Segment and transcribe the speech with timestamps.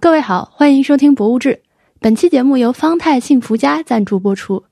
[0.00, 1.54] 各位好，欢迎收听《博物志》。
[1.98, 4.62] 本期节目由方太幸福家赞助播出。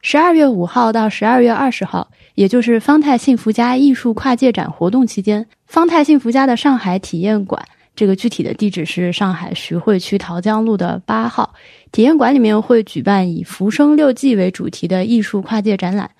[0.00, 7.64] 十二月五号到十二月二十号，也就是方太幸福家艺术跨界展活动期间，方太幸福家的上海体验馆，
[7.94, 11.54] 这个具体的地址是上海徐汇区桃江路的八号。
[11.92, 16.10] 体验馆里面会举办以《浮生六记》为主题的艺术跨界展览，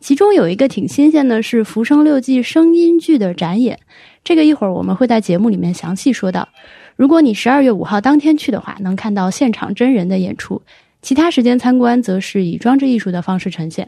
[0.00, 3.78] 其中有一个挺新鲜的是《浮生六记》声音剧的展演。
[4.24, 6.48] 这个一会儿我们会在节目里面详细说到。
[6.96, 10.60] 如果你十二月五号当天去的话，能看到现场真人的演出；
[11.02, 13.86] 其他时间参观则是以装置艺术的方式呈现。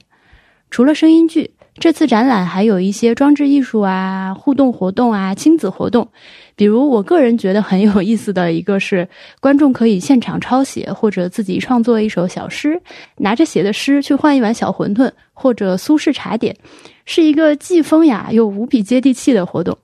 [0.70, 6.06] 除了声音剧，这次展览还有一些装置艺术啊、互动活动啊、亲子活动。
[6.54, 9.08] 比如，我个人觉得很有意思的一个是，
[9.40, 12.78] 观众可以现场抄写或者自己创作一首小诗，
[13.16, 16.54] 拿着写的诗去换一碗小馄饨或者苏式茶点，
[17.06, 19.78] 是一个既风雅又无比接地气的活动。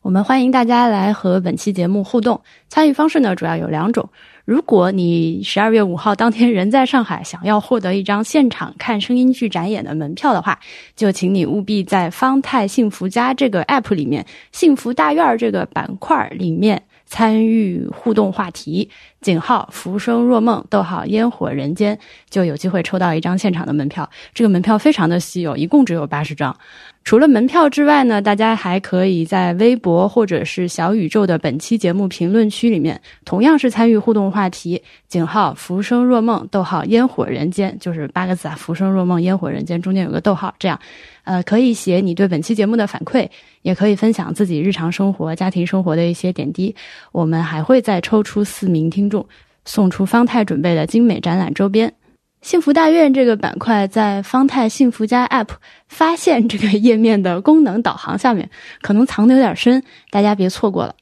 [0.00, 4.08] 我们欢迎大家来和本期节目互动，参与方式呢主要有两种。
[4.44, 10.58] 如果你十二月五号当天人在上海，想要获得一张现场看声音剧展演的门票的话，
[10.94, 18.88] 就请你务必在方太幸福家这个 app 里面，幸福大院这个板块里面参与互动话题，
[19.20, 21.98] 井号浮生若梦，逗号烟火人间，
[22.30, 24.08] 就有机会抽到一张现场的门票。
[24.32, 26.56] 这个门票非常的稀有，一共只有八十张。
[27.04, 40.78] 除了门票之外呢，大家还可以在微博或者是小宇宙的本期节目评论区里面，同样是参与互动话题，井号浮生若梦，逗号烟火人间，就是八个字啊，浮生若梦，烟火人间，中间有个逗号，这样，
[41.24, 43.26] 呃，可以写你对本期节目的反馈，
[43.62, 46.76] 也可以分享自己日常生活、家庭生活的一些点滴。
[47.12, 49.26] 我们还会再抽出四名听众，
[49.64, 51.92] 送出方太准备的精美展览周边。
[52.40, 55.48] 幸福大院这个板块在方太幸福家 App
[55.88, 58.48] 发现这个页面的功能导航下面，
[58.80, 60.94] 可能藏的有点深，大家别错过了。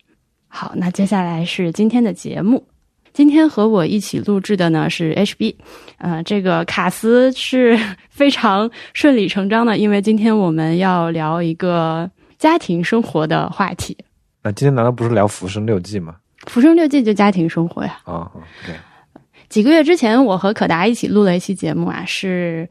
[0.49, 2.67] 好，那接下来是今天的节目。
[3.13, 5.55] 今天和我一起录制的呢是 HB，
[5.99, 13.97] 呃，这个卡斯是 非常顺理成章的，因为今天我们要聊一个家庭生活的话题。
[14.43, 16.13] 那今天难道不是聊《浮生六记》吗？
[16.47, 17.99] 《浮生六记》就家庭生活呀。
[18.05, 18.31] 啊，
[18.65, 18.75] 对。
[19.49, 22.69] 几个月之前，我和可达一起录了一期节目啊，是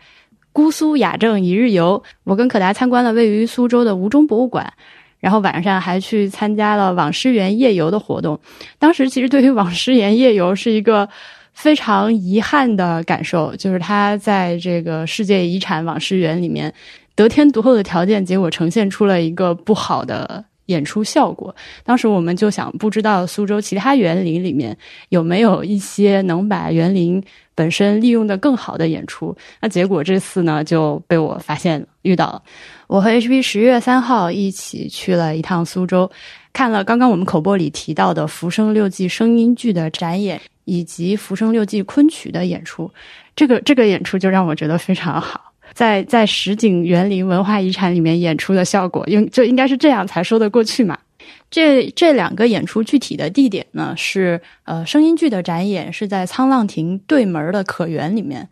[0.52, 2.03] 姑苏雅正一日游。
[2.25, 4.74] 我跟可达参观了位于苏州的吴中博物馆，
[5.22, 8.38] 然后晚上还去参加了网师园夜游的活动。
[8.78, 11.08] 当时其实对于网师园夜游是一个
[11.53, 16.74] 非常遗憾的感受，就是它在这个世界遗产网师园里面
[17.16, 20.44] 得天独厚的条件，结果呈现出了一个不好的。
[20.68, 24.78] 演出效果，当时我们就想，不知道苏州其他园林里面
[25.09, 29.36] 有没有一些能把园林本身利用的更好的演出。
[29.62, 32.42] 那结果这次呢就被我发现遇到了。
[32.88, 36.09] 我和 HB 十月三号一起去了一趟苏州，
[36.53, 42.92] 看了刚刚我们口播里提到的《浮生六记》声音剧的展演，以及《浮生六记》昆曲的演出。
[43.36, 45.53] 这个这个演出就让我觉得非常好。
[45.75, 50.97] 在在石景园林文化遗产里面演出的效果，应就应该是这样才说得过去嘛。
[51.52, 58.47] 这这两个演出具体的地点呢，是呃声音剧的展演是在沧浪亭对门的可园里面，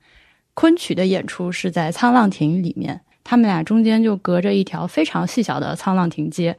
[0.54, 6.56] 昆曲的演出是在沧浪亭里面，他们俩中间就隔着一条非常细小的沧浪亭街。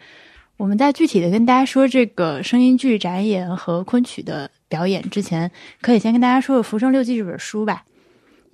[0.57, 7.85] 我们在具体的跟大家说这个声音剧展演和昆曲的表演之前，可以先跟大家说说《浮生六记》这本书吧。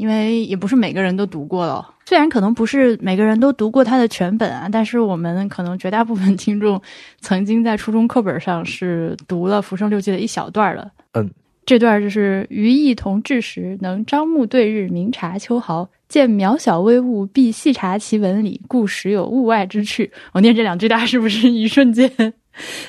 [0.01, 6.81] 因为也不是每个人都读过了，虽然可能不是每个人都读过他的全本啊，但是我们可能绝大部分听众
[7.21, 10.91] 曾经在初中课本上是读了《浮生六记》的一小段的。
[11.13, 11.31] 嗯，
[11.67, 22.11] 这段就是“余意同志时，能张目对日，明察秋毫；见渺小微物，必细察其纹理，故时有物外之趣。”我念这两句，大家是不是一瞬间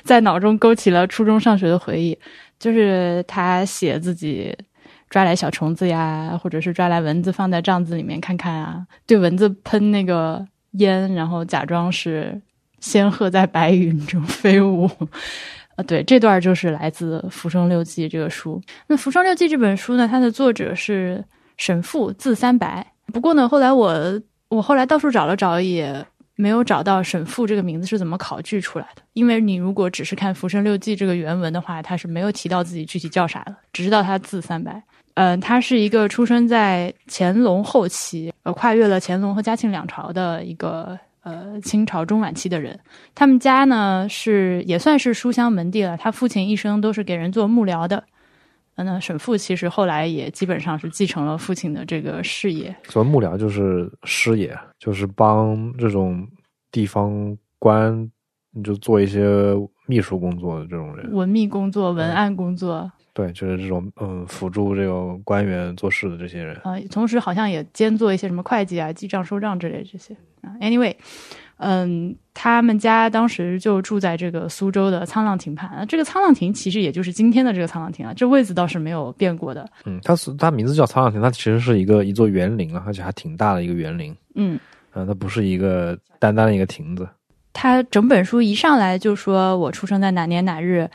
[0.04, 2.18] 在脑中勾起了初中上学的回忆？
[2.58, 4.56] 就是他写自己。
[5.12, 12.42] 抓来小虫子呀，或者是抓来蚊子放在帐子里面看看啊，对蚊子喷那个烟，然后假装是
[12.80, 14.90] 仙鹤在白云中 飞舞。
[15.76, 18.62] 啊，对，这段就是来自《浮生六记》这个书。
[18.88, 21.24] 那《浮生六记》这本书呢，它的作者是
[21.58, 22.86] 沈复，字三白。
[23.08, 26.06] 不过呢，后来我我后来到处找了找，也
[26.36, 29.02] 没有找到沈复这个名字是怎么考据出来的。
[29.14, 34.82] 因为你如果只是看《浮生六记》这个原文的话，他是没有提到自己具体叫啥的，只知道他字三白。
[35.16, 42.80] 嗯，他是一个出生在乾隆后期，呃，跨越了乾隆和嘉庆两朝的一个呃清朝中晚期的人。
[43.14, 48.04] 他们家呢是也算是书香门第了，他父亲一生都是给人做幕僚的。
[48.76, 52.76] 那沈复其实后来也基本上是继承了父亲的这个事业。
[52.86, 56.28] 所谓幕僚就是师爷，就是帮这种
[56.72, 58.10] 地方官
[58.64, 59.54] 就做一些
[59.86, 62.92] 秘书工作的这种人，文秘工作、文案工作。
[63.14, 66.56] 对，就是这种嗯辅助这个官员做事的这些人。
[66.64, 70.56] 啊、同时好像也兼做一些什么会计啊、记账、收账之类这些啊。
[70.62, 70.96] Anyway，
[71.58, 75.70] 嗯，他们家当时就住在这个苏州的沧浪亭畔。
[75.70, 79.70] 啊这个沧浪亭其实也就是今天的这个沧浪亭啊，这位子倒是没有变过的。
[79.86, 84.16] 嗯，它是它名字叫沧浪亭，它其实是一个一座园林啊，而且还挺大的一个园林。
[84.36, 84.58] 嗯，
[84.94, 87.08] 嗯，它不是一个单单的一个亭子。
[87.54, 90.90] 他整本书一上来就说我出生在哪年哪日，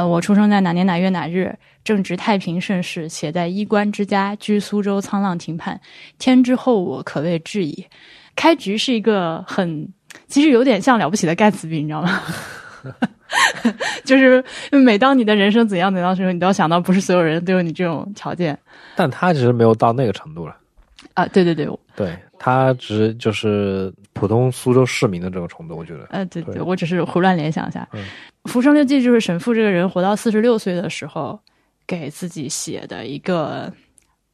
[0.00, 1.54] 呃，我出生在哪年哪月哪日，
[1.84, 5.78] 正值太平盛世，且在衣冠之家，居苏州沧浪亭畔，
[6.18, 7.86] 天之厚我，可谓至矣。
[8.34, 9.86] 开局是一个很，
[10.26, 12.22] 其实有点像了不起的盖茨比，你知道吗？
[14.06, 18.58] 就是每当你的人生怎样怎样的时候，你都要想到不是所有人都有你这种条件
[18.96, 20.56] 但他其实没有到那个程度了。
[21.12, 21.26] 啊！
[21.26, 26.04] 对对对，对他只是就是普通苏州市民的这个程度，我觉得。
[26.10, 27.88] 呃，对对，对我只是胡乱联想一下。
[27.92, 28.04] 嗯
[28.44, 31.38] 浮生六记》就是沈复这个人活到四十六岁的时候
[31.86, 33.70] 给自己写的一个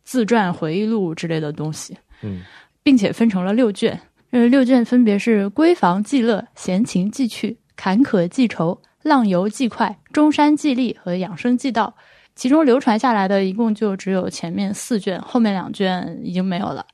[0.04, 2.42] 自传、回忆录之类的东西，嗯
[2.84, 4.00] 并且分成了六卷。
[4.30, 11.94] 这六卷分别是闺房记乐、闲情记趣、坎坷记愁、浪游记快、中山记历和养生记道。
[12.34, 16.86] 其中流传下来的一共就只有前面四卷，后面两卷已经没有了。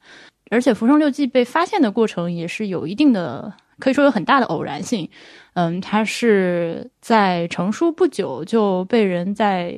[0.52, 5.08] 而且《浮生六记》被发现的过程也是有一定的，可以说有很大的偶然性。
[5.54, 9.75] 嗯，它是在成书不久就被人在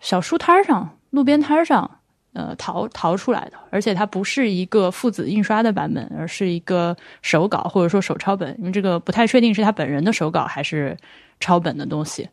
[0.00, 1.88] 小书摊上、路边摊上，
[2.32, 3.52] 呃，淘淘出来的。
[3.70, 10.96] 而且它不是一个父子印刷的版本，而是一个手稿或者说手抄本，因为这个不太确定是他本人的手稿还是
[11.38, 12.24] 抄本的东西。《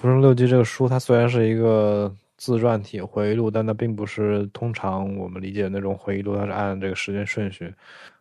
[0.00, 7.72] 浮生六记》这个书，它虽然是一个自传体回忆录，但它并不是通常我们理解的那种回忆录，它是按这个时间顺序，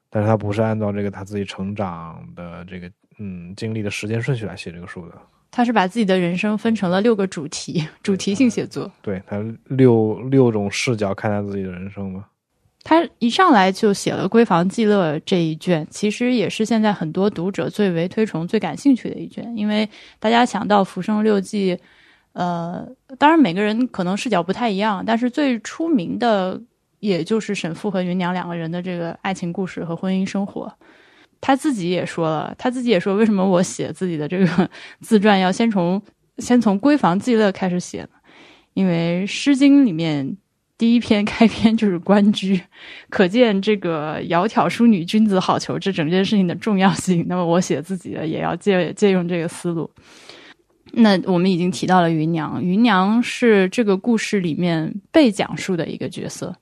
[0.10, 5.16] 但是它不是按照这个他自己成长的这个嗯经历的时间顺序来写这个书的。
[5.52, 8.92] 他是把自己的人生分成了六个主题，主题性写作。
[9.04, 12.26] 对他六六种视角看待自己的人生嘛。
[12.84, 19.88] 他一上来就写了《闺房记乐》这一卷，其实也是现在很多读者最为推崇、最感兴趣的一卷，因为
[20.20, 21.76] 大家想到《浮生六记》，
[22.34, 22.88] 呃，
[23.18, 26.62] 当然每个人可能视角不太一样，但是最出名的
[27.00, 30.72] 也就是沈复和芸娘两个人的这个爱情故事和婚姻生活。
[31.40, 34.70] 他自己也说了，他自己也说，为什么我写自己的这个
[35.02, 36.02] 自传要先从
[36.38, 38.10] 先从闺房记乐开始写呢？
[38.74, 40.38] 因为《诗经》里面
[40.78, 42.60] 第一篇开篇就是关雎，
[43.12, 47.26] 可见这个窈窕淑女，君子好逑这整件事情的重要性。
[47.28, 49.92] 那么我写自己的也要借借用这个思路。
[50.96, 56.56] 那我们已经提到了芸娘，芸娘是这个故事里面被讲述的一个角色。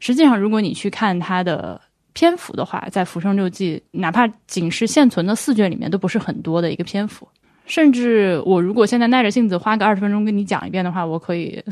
[0.00, 1.80] 实际上，如果你去看她的
[2.12, 7.26] 篇幅的话，在《浮生六记》，哪怕仅是现存的四卷里面，都不是很多的一个篇幅。
[7.66, 11.62] 甚至我如果现在耐着性子花个二十分钟跟你讲一遍的话，我可以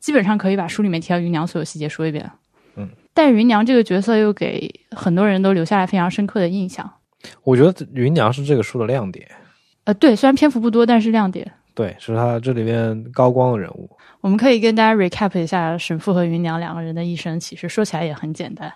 [0.00, 2.28] 基本上可以把书里面提到芸娘所有细节说一遍。
[2.76, 6.90] 嗯，但是芸娘这个角色又给很多人都留下来非常深刻的印象。
[7.42, 9.28] 我觉得芸娘是这个书的亮点，
[9.84, 11.50] 呃，对，虽然篇幅不多，但是亮点。
[11.74, 13.90] 对，是他这里面高光的人物。
[14.20, 18.72] 我们可以跟大家 recap 一下沈复和芸娘两个人的一生，其实说起来也很简单。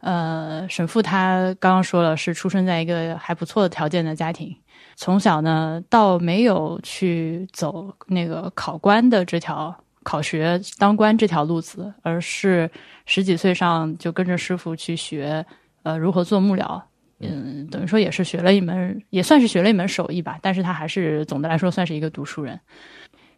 [0.00, 4.56] 呃，沈复他刚刚说了，是出生在一个还不错的条件的家庭，
[4.96, 9.72] 从小呢倒没有去走那个考官的这条
[10.02, 12.68] 考学当官这条路子，而是
[13.06, 15.46] 十几岁上就跟着师傅去学
[15.84, 16.82] 呃如何做幕僚。
[17.22, 20.38] 嗯，等于说也是学了一门，也算是学了一门手艺吧。
[20.42, 22.58] 但是他还是总的来说算是一个读书人。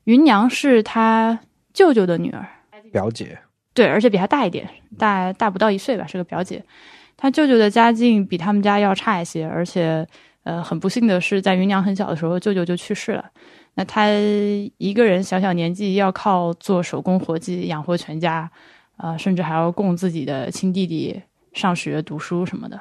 [0.04, 1.40] 芸娘是他
[1.72, 2.46] 舅舅的女儿，
[2.92, 3.38] 表姐，
[3.72, 6.62] 对，而且比他大一点，大大不到一岁吧，是个表姐。
[7.16, 10.06] 他舅舅的家境比他们家要差一些，而且
[10.42, 13.24] 呃，很不幸的是，在芸娘很小的时候，舅舅就去世了。
[13.76, 14.08] 那他
[14.78, 18.50] 一个人小小年纪要靠做手工活计养活全家，
[18.98, 21.22] 呃、甚至还要供自己的亲弟弟
[21.52, 22.80] 上学读书什么的。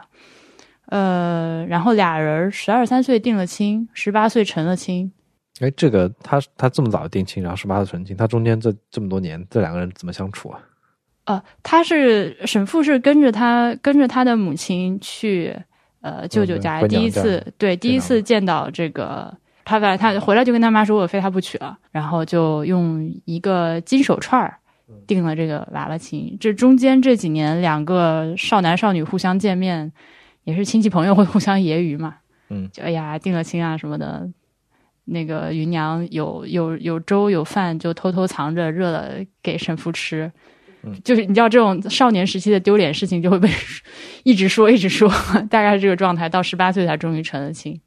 [0.88, 5.12] 呃，然后俩人十二三岁定了亲，十八岁成了亲。
[5.60, 10.60] 哎，这个他他这么早定亲，然后十八岁成亲，他中间这这么多年，这两个人怎么相处啊？
[11.26, 15.56] 呃，他是沈父是跟着他跟着他的母亲去
[16.02, 24.58] 呃舅舅家，第一次对第一次见到这个他把他回来就跟他妈说我非他不娶了，然后就用一个金手串儿
[25.08, 26.36] 定了这个娃娃亲。
[26.42, 29.94] 这中间这几年两个少男少女互相见面，
[30.44, 32.16] 也是亲戚朋友会互相揶揄嘛，
[32.50, 34.30] 嗯，就哎呀定了亲啊什么的。
[35.06, 40.32] 那个芸娘有有有粥有饭，就偷偷藏着热了给沈父吃。
[41.04, 43.50] 就是你知道这种少年时期的丢脸事情就会被
[44.24, 45.10] 一直说一直说，
[45.50, 46.28] 大概是这个状态。
[46.28, 47.80] 到十八岁才终于成了亲，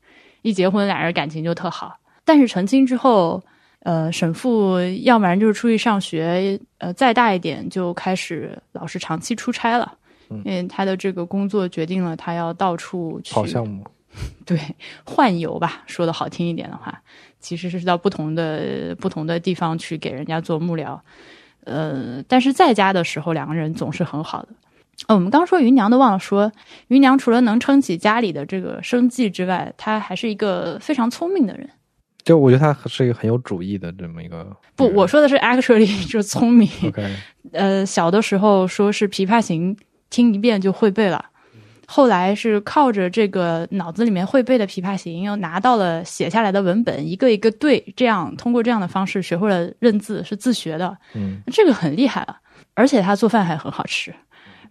[0.42, 1.98] 一结婚俩人感情就特好。
[2.24, 3.42] 但是成亲之后，
[3.80, 9.98] 呃，沈父要不然就是出去上学，呃，再大一点就开始老是长期出差了，嗯
[10.30, 13.84] 因为他的这个工作决定了他要到处去跑项目，
[14.44, 14.58] 对，
[15.04, 17.02] 换游吧，说的好听一点的话，
[17.40, 20.98] 其实是到不同的不同的地方去给人家做幕僚。
[21.64, 24.48] 呃，但是在家的时候，两个人总是很好的。
[25.08, 26.50] 哦，我们刚说芸娘都忘了说，
[26.88, 31.68] 芸娘除了能撑起家里的这个生计之外，她还是一个非常聪明的人。
[32.24, 34.56] 就我觉得她是一个很有主意的这么一个。
[34.74, 36.68] 不，我说的是 actually 就是聪明。
[36.86, 37.16] OK，
[37.52, 39.76] 呃，小的时候说是《琵琶行》
[40.16, 41.22] 听一遍就会背了，
[41.86, 52.38] 后来是靠着这个脑子里面会背的《琵琶行》，又拿到了写下来的文本，一个一个对，这样通过这样的方式学会了认字，是自学的，嗯，这个很厉害了。
[52.72, 54.14] 而且他做饭还很好吃，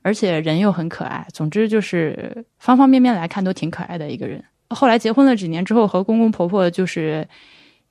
[0.02, 4.44] 而且人又很可爱，总之就是方方面面来看都挺可爱的一个人。
[4.70, 7.28] 后来结婚了几年之后，和公公婆婆就是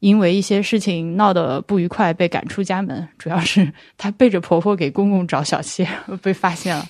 [0.01, 3.09] 因为一些事情闹得不愉快，被赶出家门。
[3.17, 5.89] 主要是她背着婆婆给公公找小妾，
[6.21, 6.85] 被发现了，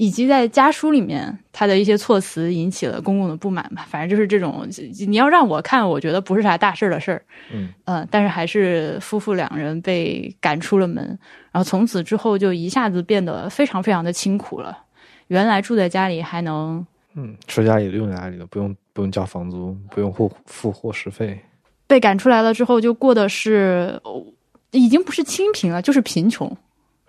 [0.00, 3.84] 以及在家书里面他的一些措辞引起了公公的不满吧。
[3.86, 4.66] 反正就是这种，
[5.06, 7.22] 你要让我看，我觉得不是啥大事儿的事儿。
[7.52, 11.04] 嗯呃，但是还是夫妇两人被赶出了门，
[11.52, 14.78] 然后从此之后就一下子变得非常非常的清苦了。
[15.26, 21.38] 原来住在家里还能嗯，吃家里的用家里的，不用不用交房租，不用付付伙食费。
[21.86, 24.24] 被赶出来了之后，就过的是、哦
[24.72, 26.56] 已经不是清贫了，就是贫穷。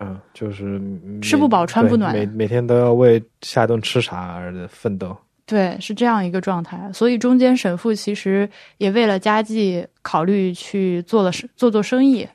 [0.02, 0.80] 嗯，就是
[1.20, 5.16] 吃不饱穿不暖每每天都要为下顿吃啥而奋斗。
[5.44, 6.90] 对，是这样一个状态。
[6.92, 12.26] 所以中间沈父其实也为了家计考虑去做了做做生意，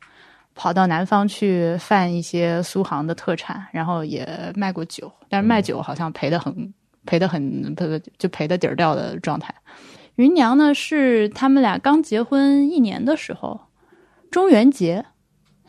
[0.54, 6.74] 跑到南方去贩一些苏杭的特产，然后也卖过酒，但是卖酒好像赔的很
[7.06, 9.54] 赔的很不不就赔的底儿掉的状态。
[10.16, 13.60] 芸娘呢是他们俩刚结婚一年的时候，
[14.30, 15.06] 中元节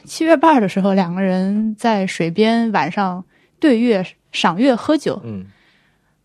[0.08, 3.24] 七月半的时候，两个人在水边晚上
[3.60, 5.20] 对月赏月喝酒。
[5.24, 5.44] 嗯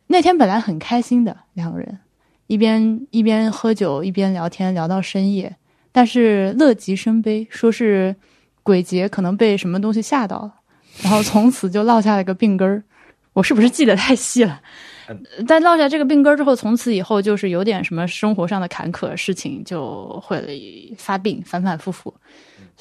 [0.07, 1.99] 那天本来很开心的两个人，
[2.47, 5.55] 一边一边喝酒一边聊天，聊到深夜。
[5.91, 8.15] 但是乐极生悲，说是
[8.61, 10.53] 鬼节可能被什么东西吓到了，
[11.01, 12.83] 然后从此就落下了个病根儿。
[13.31, 14.61] 我是不是记得太细了？
[15.47, 22.13] 但落下这个病根儿之后，从此以后就是有点什么生活上的坎坷事情，就会发病，反反复复，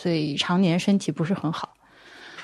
[0.02, 1.74] 所以常年身体不是很好。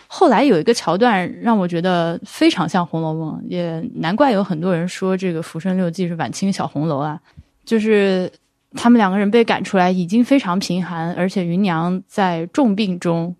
[0.07, 7.21] 后来有一个桥段让我觉得非常像《红楼梦》，也难怪有很多人说这个《浮生六记》是晚清小红楼啊。
[7.65, 8.31] 就是
[8.75, 13.35] 他们两个人被赶出来，已经非常贫寒，而且芸娘在重病中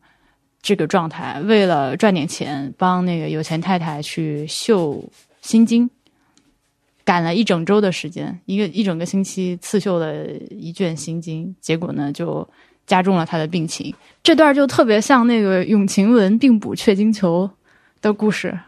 [0.61, 5.03] 这个状态，为了赚点钱，帮那个有钱太太去绣
[5.41, 5.89] 心经，
[7.05, 12.47] 赶了一整周的时间，一个一整个星期刺绣了一卷心经，结果呢就
[12.89, 13.95] 加重了他的病情。
[14.25, 17.49] 这段就特别像那个永晴雯病补雀金球
[18.03, 18.59] 的故事。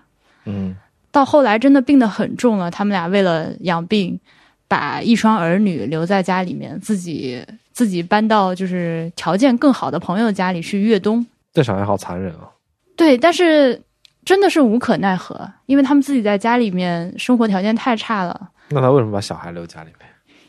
[0.45, 0.77] 嗯
[1.12, 4.21] 到后来真的病得很重了，他们俩为了养病，
[4.69, 11.27] 把一双儿女留在家里面，自己自己搬到就是条件更好的朋友家里去越冬。
[11.53, 12.49] 这小孩好残忍啊！
[12.95, 13.83] 对，但是
[14.25, 18.50] 真的是无可奈何，因为他们自己在家里面生活条件太差了。
[18.69, 20.00] 那他为什么把小孩留家里面？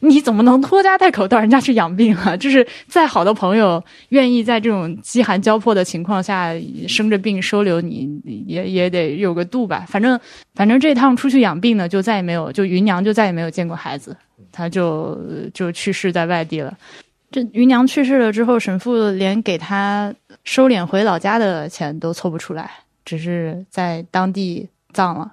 [0.02, 2.36] 你怎么能拖家带口到人家去养病啊？
[2.38, 6.52] 就是再好的朋友，愿意在这种饥寒交迫的情况下
[6.88, 9.86] 生着病收留你，也也得有个度吧。
[9.88, 10.20] 反正
[10.56, 14.16] 反正这趟出去养病呢，就再也没有，就芸娘就再也没有见过孩子，
[14.52, 15.18] 她就
[15.54, 16.76] 就去世在外地了。
[17.32, 22.70] 这芸娘去世了之后，沈父连给她收敛回老家的钱都凑不出来，
[23.06, 25.32] 只是在当地葬了。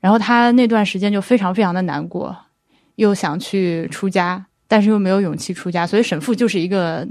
[0.00, 2.36] 然后他那段时间就非常非常的难过，
[2.96, 7.06] 又想去出家，但是又没有勇气出家，所以沈父就是一个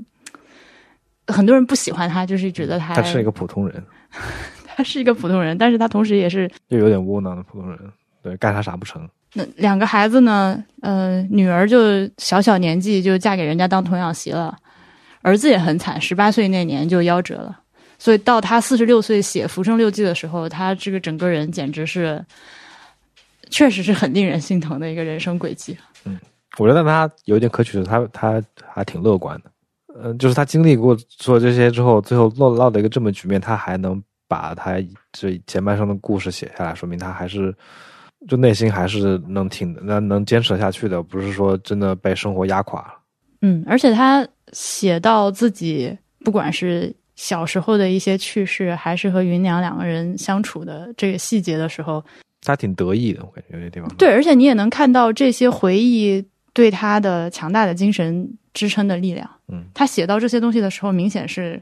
[1.27, 3.84] 很多人不喜欢他，就是觉得他他是一个普通人，
[4.65, 7.80] 他是一个普通人，但是他同时也是又有点窝囊的普通人，
[8.22, 9.08] 对，干啥啥不成。
[9.34, 14.56] 那两个孩子呢，呃，女儿就小小年纪就嫁给人家当童养媳了，
[15.22, 17.60] 儿子也很惨，十八岁那年就夭折了。
[17.98, 22.24] 所以到他四十六岁写《浮生六记》的时候，他这个整个人简直是，
[23.49, 25.77] 确实是很令人心疼的一个人生轨迹。
[26.05, 26.19] 嗯
[26.57, 29.51] 我觉得他有一点可取的，他他还挺乐观的。
[29.93, 34.75] 呃，就是他经历过做这些之后，最后落落的一个这么局面，他还能把他
[35.11, 37.53] 这前半生的故事写下来，说明他还是
[38.29, 42.93] 就内心还是能挺能能坚持下去的，不是说真的被生活压垮了。
[43.41, 52.01] 嗯，而且他写到自己不管是小时候的一些趣事，还是和芸娘两个人相处的这个细节的时候，
[52.45, 53.89] 他挺得意的，我感觉有些地方。
[53.97, 56.23] 对，而且你也能看到这些回忆
[56.53, 59.29] 对他的强大的精神支撑的力量。
[59.47, 61.61] 嗯，他写到这些东西的时候，明显是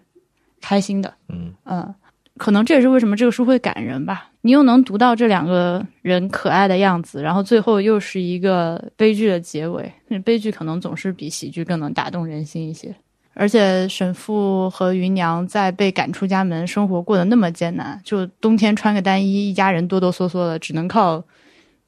[0.62, 1.14] 开心的。
[1.30, 1.96] 嗯嗯，
[2.38, 4.30] 可能这也是为什么这个书会感人吧。
[4.42, 9.90] 你又能读到这两个人可爱的样子，然后最后又是一个悲剧的结尾。
[10.10, 12.94] 那悲剧可能总是比喜剧更能打动人心一些。
[13.36, 21.24] 而且沈父和芸娘在被赶出家门，生活过得那么艰难，就冬天穿个单衣，一家人哆哆嗦嗦的，只能靠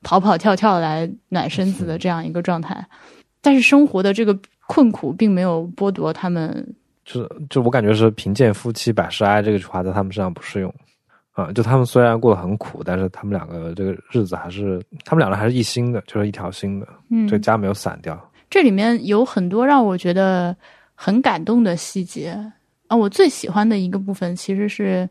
[0.02, 2.84] 跑跑跳跳来暖身子的这样一个状态。
[3.42, 4.36] 但是生活的这个
[4.66, 6.76] 困苦并没有剥夺他们，
[7.06, 10.74] 就是就我感觉是“贫贱夫妻百事哀”这句话在他们身上不适用
[11.34, 11.52] 啊。
[11.52, 16.88] 就他们虽然过得很苦，但是他们两个这个日子还是他们两个还是一心的，就是一条心的。
[17.12, 18.20] 嗯，这个家没有散掉。
[18.50, 20.58] 这里面有很多让我觉得。
[20.96, 22.38] 很感动的细节
[22.88, 22.96] 啊！
[22.96, 25.08] 我最喜欢的一个部分其实是，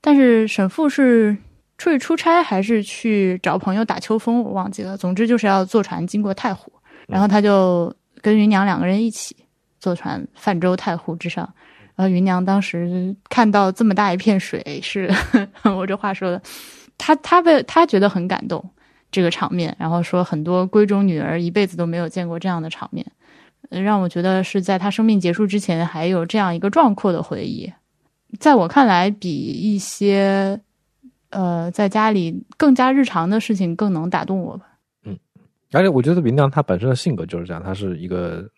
[0.00, 1.36] 但是沈父是
[1.76, 4.96] 出去出差还是去找朋友打秋风，我忘记了。
[4.96, 6.72] 总之就是要坐船经过太湖，
[7.08, 9.36] 然后他就跟芸娘两个人一起
[9.80, 11.52] 坐船泛舟太湖之上。
[11.96, 15.08] 然后芸娘当时看到这么大一片水，是
[15.64, 16.42] 我这话说的，
[16.98, 18.64] 他他被他觉得很感动
[19.10, 23.06] 这个场面，然后说很多闺中女儿一辈子都没有见过这样的场面。
[23.82, 27.72] 让我觉得是在他生命结束之前还有这样一个壮阔的回忆，
[28.38, 30.60] 在我看来，比一些
[31.30, 34.66] 呃在家里更加日常的事情更能打动我吧。
[35.04, 35.18] 嗯，
[35.72, 38.48] 而且我觉得明亮他本身的性格就是这样，他是一个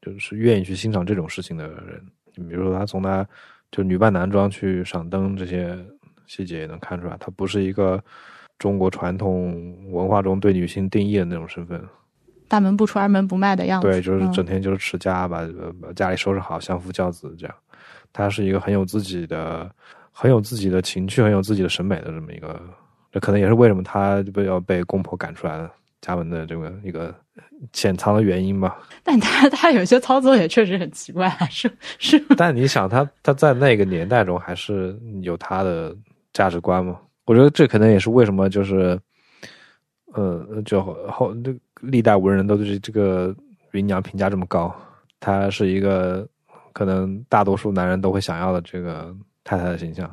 [0.00, 2.00] 就是愿意去欣赏这种事情的人。
[2.34, 3.26] 你比如说，他从他
[3.70, 5.76] 就女扮男装去赏灯这些
[6.26, 8.02] 细节也能看出来，他不是一个
[8.58, 11.82] 中国传统文化中对女性定义的那种身份。
[12.48, 15.46] 大门不出二门不迈的样子，对，就是整天就是持家，把
[15.80, 17.54] 把家里收拾好，相夫教子这样。
[18.12, 19.70] 他是一个很有自己的、
[20.12, 22.60] 很有自己的情趣、很有自己的审美的这么一个。
[23.12, 25.68] 这可能也是为什么他被要被公婆赶出来
[26.00, 27.14] 家门的这个一个
[27.72, 28.78] 潜藏的原因吧。
[29.02, 32.18] 但他他有些操作也确实很奇怪，是是。
[32.36, 35.96] 但你想，他他在那个年代中还是有他的
[36.32, 36.98] 价值观嘛？
[37.24, 38.98] 我觉得这可能也是为什么就是。
[40.14, 40.80] 呃，就
[41.10, 43.34] 后这历代文人都对这个
[43.72, 44.74] 芸娘评价这么高，
[45.20, 46.26] 她是一个
[46.72, 50.10] 可能大多数男人都会想要的这个太太的形象。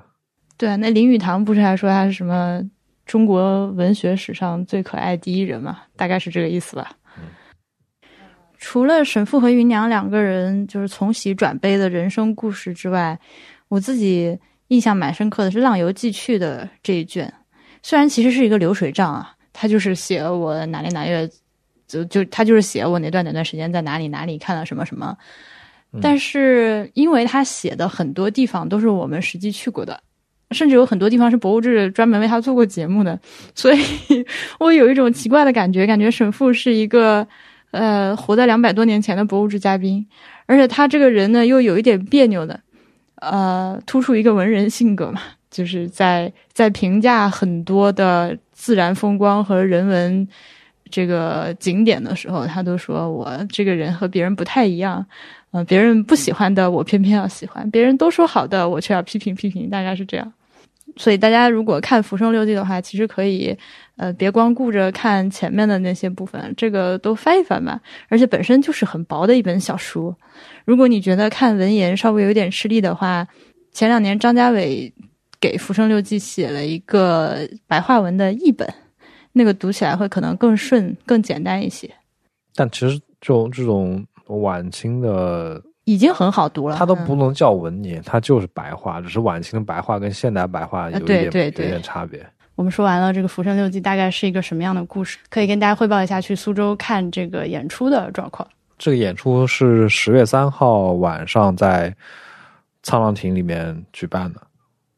[0.57, 2.61] 对啊，那林语堂不是还说她是什么
[3.05, 5.79] 中国文学史上最可爱第一人嘛？
[5.95, 6.91] 大概是这个意思吧。
[8.57, 13.19] 除了沈复和芸娘两个人就是从喜转悲的人生故事之外，
[13.67, 17.33] 我自己印象蛮深刻的是《浪游记去》的这一卷，
[17.81, 19.33] 虽然其实是一个流水账啊。
[19.55, 21.29] 他就是写了我哪年哪月，
[21.87, 25.15] 就就他就是写我哪段哪段时间在哪里哪里看了什么什么，
[26.01, 29.99] 但是因为他写的很多地方都是我们实际去过的，
[30.51, 33.19] 甚至有很多地方是博物志专门为他做过节目的，
[33.53, 33.79] 所以
[34.59, 37.27] 我有一种奇怪的感觉，感觉沈复是一个
[37.71, 40.05] 呃活在两百多年前的博物志嘉宾，
[40.45, 42.59] 而且他这个人呢又有一点别扭的，
[43.15, 48.37] 呃，突出一个文人性格嘛，就是在在评价很多的。
[48.55, 50.25] 自然风光和人文
[50.93, 55.03] 这个景点的时候，他都说我这个人和别人不太一样，
[55.49, 60.31] 呃，别人不喜欢的我偏偏要喜欢，别人都说好的我却要批评批评，大概是这样。
[60.97, 63.57] 所以大家如果看《浮生六记》的话，其实可以
[63.97, 67.81] 呃别光顾着看前面的那些部分，这个都翻一翻吧。
[68.07, 70.13] 而且本身就是很薄的一本小书，
[70.63, 73.27] 如果你觉得看文言稍微有点吃力的话，
[73.71, 74.93] 前两年张家伟。
[75.43, 78.65] 给《浮生六记》写了一个白话文的译本，
[79.33, 81.89] 那个读起来会可能更顺、更简单一些。
[82.55, 92.25] 但其实这种这种晚清的已经很好读了，它都不能叫文言，它就是白话，只是晚清的白话跟现代白话有一点有点差别。
[92.55, 98.47] 我们说完了这个《浮生六记》大概是一个什么样的故事，可以跟大家汇报一下去苏州看这个演出的状况。
[98.77, 101.91] 这个演出是十月三号晚上在
[102.83, 104.41] 沧浪亭里面举办的。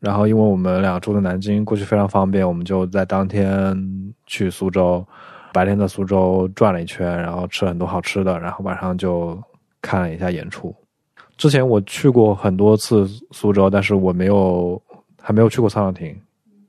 [0.06, 3.76] 然后，因为我们俩住在南京，过去非常方便，我们就在当天
[4.28, 5.04] 去苏州，
[5.52, 9.36] 白天在苏州转了一圈，然后吃了很多好吃的，然后晚上就
[9.82, 10.72] 看了一下演出。
[11.38, 14.80] 之前我去过很多次苏州，但是我没有
[15.20, 16.15] 还没有去过沧浪亭，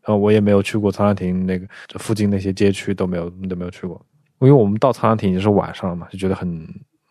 [0.04, 4.00] 呃，我也没有去过沧浪亭那个这附近那些街区都没有都没有去过。
[4.40, 6.66] 因为我们到沧浪亭已经是晚上了嘛，就觉得很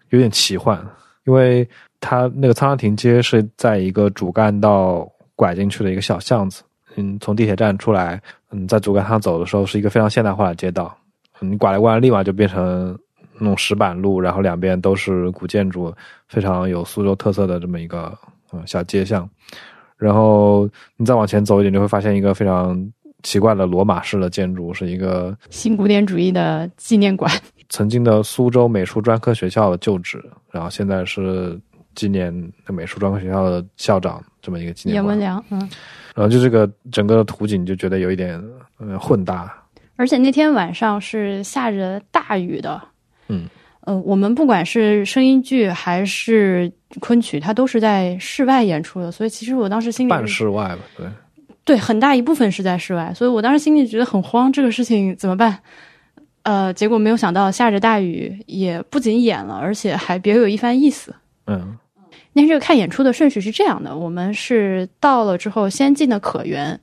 [0.09, 0.83] 有点奇幻，
[1.25, 5.07] 因为它那个沧浪亭街是在一个主干道。
[5.35, 6.63] 拐进去的一个小巷子，
[6.95, 8.21] 嗯，从地铁站出来，
[8.51, 10.95] 嗯，在主干上走的时候，是一个非常现代化的街道。
[11.39, 12.97] 你拐来拐来，立马就变成
[13.37, 15.93] 那种石板路，然后两边都是古建筑，
[16.29, 18.17] 非常有苏州特色的这么一个
[18.53, 19.29] 嗯小街巷。
[19.97, 22.91] 然后你再往前走一点，就会发现一个非常
[23.23, 27.29] 奇怪的罗马式的建筑，是一个新古典主义的纪念馆。
[27.69, 31.59] 曾经的苏州美术专科学校的旧址，然后现在是
[31.95, 32.31] 纪念
[32.67, 35.17] 美术专科学校的校长这么一个纪念馆。
[35.17, 35.69] 阎文良，嗯。
[36.13, 38.41] 然后就这个整个的图景就觉得有一点
[38.77, 39.53] 呃混搭，
[39.97, 42.81] 而且那天晚上是下着大雨的，
[43.27, 43.49] 嗯，
[43.81, 51.07] 呃，我们不管是声音剧还是昆曲，它都是在室外演出的，所以其实我当时心里半室外吧，对，
[51.65, 55.59] 对，很大一部分是在室外，所以我当时心里觉得很慌，这个事情怎么办？
[56.43, 61.13] 呃，结果没有想到下着大雨，也不仅演了，而且还别有一番意思。
[61.47, 61.77] 嗯，
[62.37, 66.77] 那天这个看演出的顺序是这样的：我们是到了之后先进的可园，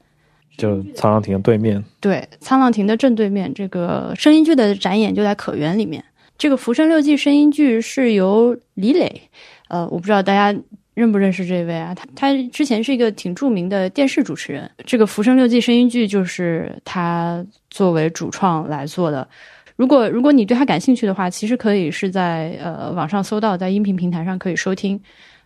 [0.56, 6.02] 就沧浪亭的对面，对，沧浪亭的正对面，这个声音剧的展演就在可园里面。
[6.38, 9.20] 这个《浮生六记》声音剧是由李磊，
[9.68, 10.58] 呃，我不知道大家
[10.94, 11.94] 认不认识这位啊？
[11.94, 14.68] 他他之前是一个挺著名的电视主持人。
[14.86, 19.28] 这个《浮生六记》声音剧就是他作为主创来做的。
[19.76, 24.98] 如果如果你对他感兴趣的话，其实可以是在呃网上搜到，在音频平台上可以收听。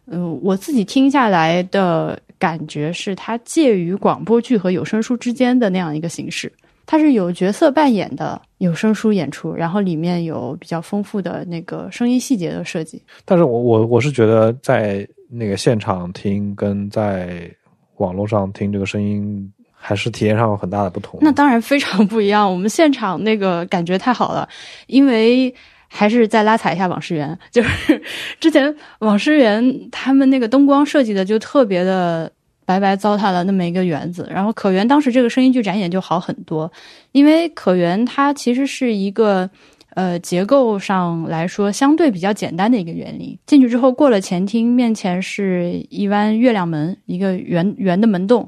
[0.08, 6.52] 嗯，我自己听下来的感觉是，它介于广播剧和有声书之间的那样一个形式。
[6.88, 13.02] 它是有角色扮演的有声书演出，然后里面有比较丰富的那个声音细节的设计。
[13.24, 17.50] 但是我我我是觉得在那个现场听跟在
[17.96, 21.18] 网络上听这个声音还是体验上有很大的不同。
[21.20, 22.48] 那当然非常不一样。
[22.48, 24.48] 我们现场那个感觉太好了，
[24.86, 25.52] 因为
[25.88, 28.00] 还是再拉踩一下网师园，就是
[28.40, 32.30] 之前网师园他们那个灯光设计的就特别的
[32.64, 36.70] 白白糟蹋了那么一个园子，然后可园当时这个声音剧展演就好很多，
[37.12, 39.48] 因为可园它其实是一个。
[39.96, 43.38] 呃，结构上来说相对比较简单的一个园林。
[43.46, 48.46] 进去之后，过了前厅，面前是一弯月亮门，一个圆圆的门洞。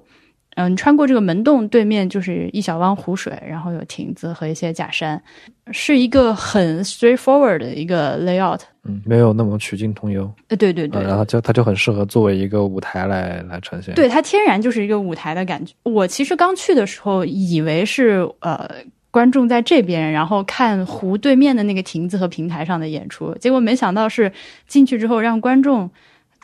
[0.59, 5.23] 嗯，穿过这个门洞，对面就是一小汪湖水，然后有亭子和一些假山，
[5.71, 8.61] 是一个很 straightforward 的一个 layout。
[8.83, 10.31] 嗯，没有那么曲径通幽。
[10.49, 11.03] 呃，对对对。
[11.03, 13.95] 然后就它就很适合作为一个舞台来来呈现。
[13.95, 15.73] 对，它天然就是一个舞台的感觉。
[15.85, 18.69] 我其实刚去的时候以为是呃。
[19.11, 24.31] 观众在这边，然后看湖对面的那个亭子和平台上的演出，结果没想到是
[24.67, 25.91] 进去之后让观众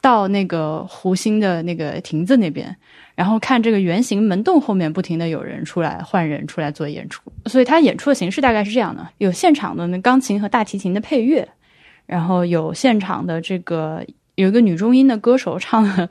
[0.00, 2.74] 到那个湖心的那个亭子那边，
[3.14, 11.48] 然后看这个圆形门洞后面不停的有人出来换人出来做演出，所以他演出的形式大概是这样的：有现场的那钢琴和大提琴的配乐，
[12.06, 16.08] 然后有现场的这个有一个女中音的歌手唱的。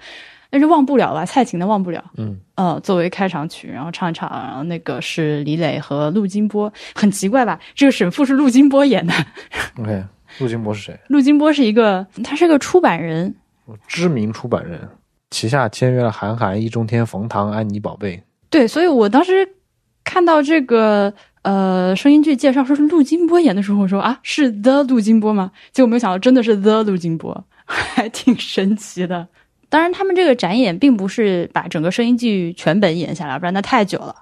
[0.55, 1.25] 那是忘不了吧？
[1.25, 7.59] 蔡琴的忘不了，嗯，呃，作为开场曲，然后唱一唱，然后那个是李磊和陆金波，很奇怪吧？
[7.73, 9.11] 这个沈复是陆金波演的。
[9.81, 10.03] OK，
[10.37, 10.99] 陆金波是谁？
[11.07, 13.33] 陆金波是一个，他是个出版人，
[13.87, 14.87] 知名出版人，
[15.33, 18.21] 旗下签约了韩寒、易中天、冯唐、安妮宝贝。
[18.51, 19.49] 对，所以我当时
[20.03, 25.51] 看到这个呃声音剧介绍说是陆金波演的时候，我说啊，是 The 陆金波吗？
[25.71, 29.27] 结果没有想到真的是 The 陆金波， 还挺神奇的。
[29.69, 34.15] 当然，他们这个展演并不是把整个声音剧全本演下来，不然那太久了。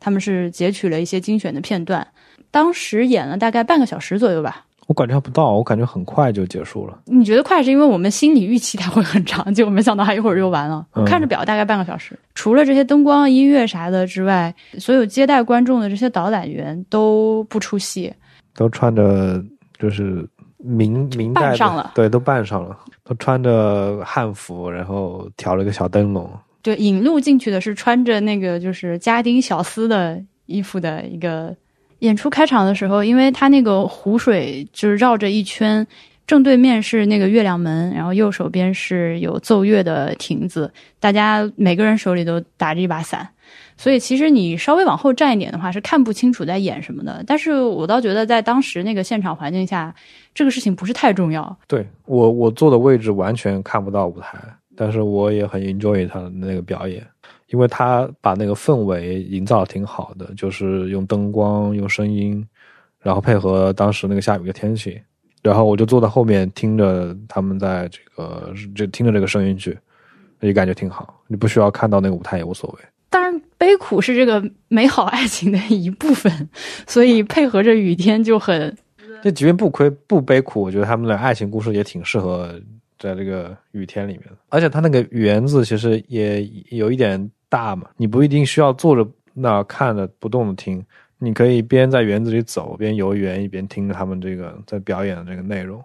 [0.00, 2.06] 他们是截取了一些精选的片段，
[2.50, 4.64] 当时演了大概半个小时左右吧。
[4.86, 6.98] 我感觉还不到，我感觉很快就结束了。
[7.06, 10.86] 你觉得快是因为我们心理预期它会很长，结果没想到还一会儿就完了。
[11.06, 18.12] 看着表大概半个小时，除了这些灯光、音乐啥的之外，所有接待观众的这些导览员都不出戏，
[18.54, 19.42] 都穿着
[19.78, 22.78] 就是明明代的，对，都扮上了。
[23.04, 26.30] 都穿着汉服，然后挑了个小灯笼。
[26.62, 31.54] 对，引路进去的是穿着那个就是家丁小厮的衣服的一个。
[32.04, 35.86] 演出开场的时候，因为他那个湖水就是绕着一圈，
[36.26, 43.26] 正对面是那个月亮门，然后右手边是有奏乐的亭子，大家每个人手里都打着一把伞。
[43.76, 47.24] 所以其实你稍微往后站一点的话，是看不清楚在演什么的。
[47.26, 49.92] 但是我倒觉得在当时那个现场环境下，
[50.34, 51.56] 这个事情不是太重要。
[51.66, 54.38] 对我，我坐的位置完全看不到舞台，
[54.76, 57.04] 但是我也很 enjoy 他的那个表演，
[57.48, 62.46] 因为他把那个氛围营造的挺好的，就是用灯光、用声音，
[63.00, 65.00] 然后配合当时那个下雨的天气，
[65.42, 69.78] 然后我就坐在后面听着他们在这个就听着这个声音去，
[70.40, 71.22] 也感觉挺好。
[71.26, 72.84] 你不需要看到那个舞台也无所谓。
[73.10, 76.48] 当然，悲苦是这个美好爱情的一部分，
[76.86, 78.76] 所以配合着雨天就很。
[79.22, 82.60] 这即便不亏不悲苦，我觉得他们的爱情故事也挺适合
[83.04, 84.36] 在这个雨天里面的。
[84.48, 90.82] 而且它那个园子其实也有一点大嘛，你不一定需要坐着那看着不动的听，
[91.18, 95.82] 你可以边在园子里走边游园，一边听着他们这个在表演的这个内容。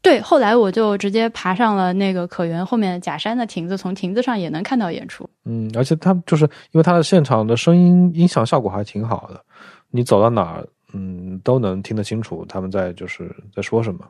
[0.00, 5.28] 对，后来我就直接爬上了那个可园后面假山的亭子，从亭子上也能看到演出。
[5.44, 9.42] 嗯，而且它就是因为它的现场的声音音响效果还挺好的，
[9.90, 14.06] 你走到哪儿，嗯，都能听得清楚他们在就是在说什么。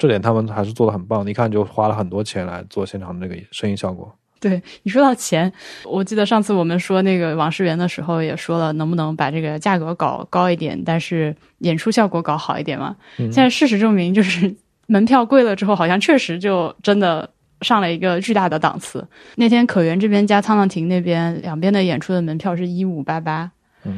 [0.00, 4.10] 这点他们还是做的很棒，一看就花了很多钱来做现场的那个声音效果。
[4.40, 5.52] 对你说到钱，
[5.84, 12.96] 我记得上次我们说那个王世元的时候也说了，能不能把这个价格搞高一点，但是演出效果搞好一点嘛？
[13.18, 14.56] 现在事实证明，就是
[14.88, 17.28] 门票贵了之后，好像确实就真的
[17.60, 19.06] 上了一个巨大的档次。
[19.34, 23.50] 那天可园这边加沧浪亭那边两边的演出的门票是一五八八，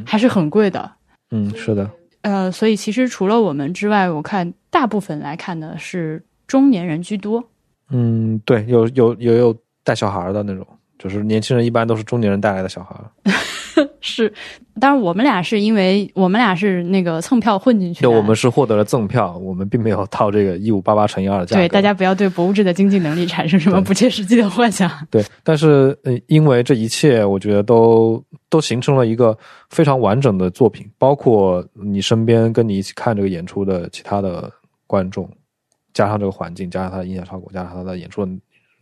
[0.04, 0.90] 还是很贵的。
[1.30, 1.88] 嗯，是的。
[2.22, 7.44] 呃，所以其实除了我们之外，我看大部分来看的是中年人居多。
[7.90, 9.56] 嗯，对，有有有有。
[9.84, 10.64] 带小孩的那种，
[10.96, 12.94] 就是年轻人一般都是中年人带来的小孩。
[14.02, 14.30] 是，
[14.80, 18.10] 当然我们俩是因为我们俩是那个蹭票混进去的。
[18.10, 21.62] 我们是获得了赠票，我们并没有套这个一五八八乘以二的价格。
[21.62, 24.90] 对，大家不要对博物志的经济能力产生什么不切实际的幻想。
[25.10, 29.38] 对，但是呃，因为这一切，我觉得都都形成了一个
[29.70, 34.50] 非常完整的作品，包括你身边跟你一起看这个演出的其他的
[34.86, 35.30] 观众，
[35.94, 38.32] 加上这个环境，加上它的音响效果，加上它的演出的。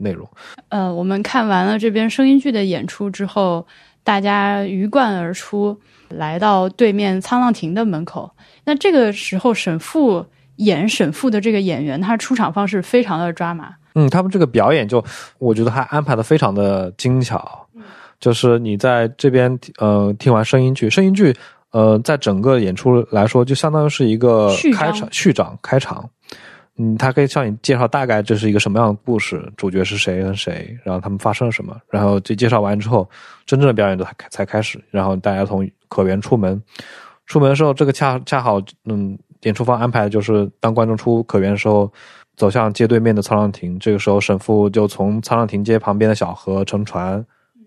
[0.03, 0.27] 内容，
[0.71, 3.67] 呃，我们看完了这边声音剧的演出之后，
[4.03, 8.31] 大家鱼贯而出，来到对面沧浪亭的门口。
[8.65, 10.25] 那这个时候，沈复
[10.57, 13.75] 演沈复的这个演员，他出场方式非常的抓马。
[13.95, 15.05] 嗯，他们这个表演就，
[15.39, 17.67] 我觉得还安排的非常的精巧。
[18.21, 21.35] 就是你在这边，呃，听完声音剧，声音剧，
[21.73, 26.09] 呃，在整个演出来说，就相当于是一个开场、序章、开场。
[26.77, 33.07] 嗯，他可以向你介绍大概这是一个什么样的故事，主角是谁跟谁，然后他们发生了什么，然后这介绍完之后，
[33.45, 36.63] 真正的表演都才才开始，然后大家从可园出门，
[37.27, 41.93] 出门的时候，这个恰恰好，嗯，演出方安排的就是当观众出可园的时候，
[42.37, 47.23] 走向街对面的沧浪亭，这个时候沈复就从沧浪亭街旁边的小河乘船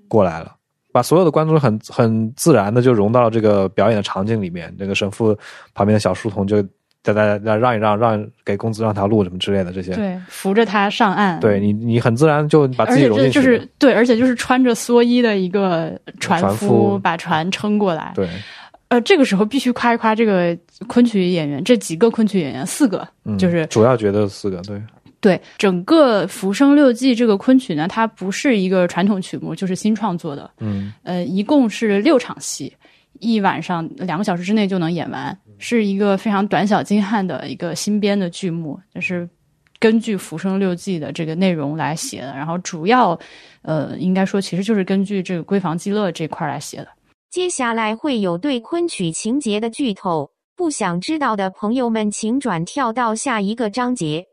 [0.07, 0.55] 过来了，
[0.91, 5.37] 把所有的观众很很自然的就融到了这个表演的场景里面，那个沈父
[5.75, 6.65] 旁边的小书童就。
[7.03, 11.37] 叫大家让一让，让给公子让条路什么之类的这些，对，扶着他上岸。
[11.41, 13.33] 对你，你很自然就把自己融进去。
[13.33, 18.13] 就是对，而且就是穿着蓑衣的一个船夫把船撑过来。
[18.15, 18.29] 对，
[18.87, 23.05] 呃，这个时候必须夸一夸这个昆曲演员，这几个昆曲演员，四个，
[23.37, 24.61] 就是主要角色四个。
[24.61, 24.81] 对，
[25.19, 30.49] 对，整个《浮生六记》这个昆曲呢，它不是一个传统曲目，就是新创作的。
[30.59, 32.73] 嗯，呃，一共是六场戏。
[33.19, 39.29] 一晚上两个小时之内就能演完，是一个非常短小精悍的一个新编的剧目，就是
[39.79, 42.35] 根据《浮生六记》的这个内容来写的。
[42.35, 43.17] 然后主要，
[43.61, 46.87] 呃，应该说其实就是根据这个闺房记乐这块来写的。
[47.29, 54.25] 接下来会有对昆曲情节的剧透，不想知道的朋友们请转跳到下一个章节。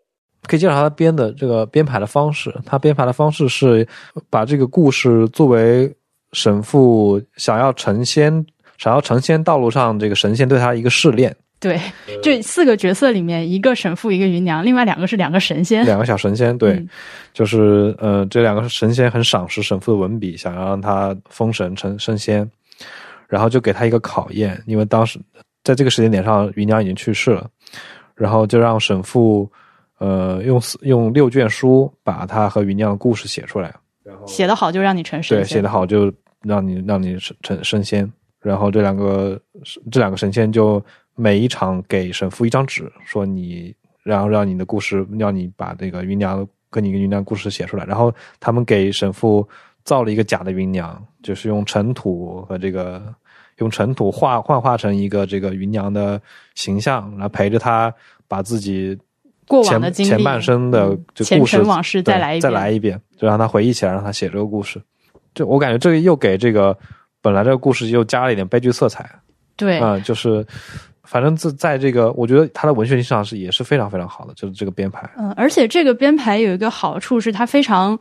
[0.47, 3.87] 可以介绍他编的这个编排的方式，他编排的方式是
[4.29, 5.95] 把这个故事作为
[6.33, 8.45] 沈复想要成仙。
[8.81, 11.37] 想要成仙道路上，这个神仙对他一个试炼。
[11.61, 11.79] 对，
[12.23, 16.57] 这四个角色里面，一个神父，一个芸娘，另外两个是两个神仙，两个小神仙。
[16.57, 16.83] 对，
[17.35, 22.51] 就是呃，这两个神仙很赏识神父的文笔，想要让他封神成升仙，
[23.29, 25.21] 然后就给他一个考验，因为当时
[25.63, 27.47] 在这个时间点上，芸娘已经去世了，
[28.15, 29.47] 然后就让神父
[29.99, 38.11] 呃用用六卷书把他和芸娘的故事写出来，然后写得好就让你成神，对，写得好就让你让你成升仙。
[38.41, 39.39] 然后这两个
[39.91, 40.83] 这两个神仙就
[41.15, 47.85] 每一场给神父一张纸，说你，然后让你的故事，让你把这个芸娘跟你跟芸娘故事写出来。
[47.85, 49.47] 然后他们给神父
[49.85, 53.03] 造了一个假的芸娘，就是用尘土和这个
[53.59, 56.19] 用尘土化幻化成一个这个芸娘的
[56.55, 57.95] 形象，然后陪着他
[58.27, 58.99] 把自己
[59.47, 64.81] 过往的前半生的就故事往事再来一遍，再来一遍，就让他回忆起来，让他写这个故事。
[65.35, 66.75] 就我感觉这个又给这个。
[67.23, 69.09] 本来这个故事又加了一点悲剧色彩，
[69.57, 70.47] 对，嗯，就是，
[71.05, 77.99] 反正在在这个，我觉得他的文学性上是也是非常非常好的，就是这个编排，嗯，而且这个编排有一个好处是它非常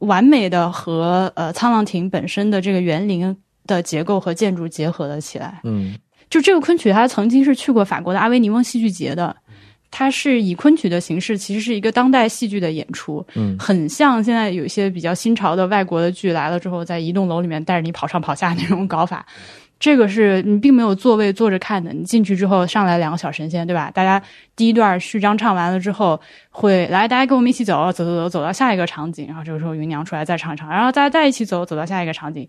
[0.00, 5.96] 完美的和呃沧浪亭本身的这个园林的结构和建筑结合了起来，嗯，
[6.28, 9.34] 就这个昆曲他曾经是去过法国的阿维尼翁戏剧节的。
[9.90, 19.24] 它是以昆曲的形式，其实是一个当代戏剧的演出，嗯，很像现在有一些比较新潮的外国的剧来了之后，在一栋楼里面带着你跑上跑下那种搞法。
[19.80, 23.90] 这个是你并没有座位坐着看的，你进去之后上来两个小神仙，对吧？
[23.92, 24.20] 大家
[24.56, 26.20] 第一段序章唱完了之后，
[26.50, 32.46] 会来大家跟我们一起走，走走走，走到下一个场景，然后这个时候芸娘出来再唱一唱，然后大家再一起走，走到下一个场景，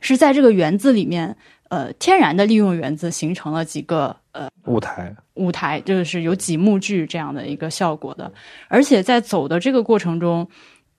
[0.00, 1.36] 是在这个园子里面。
[1.74, 8.30] 呃，天然的利用园子形成了几个呃舞台，舞台就是有几幕剧这样的一个效果的。
[8.68, 10.48] 而且在走的这个过程中，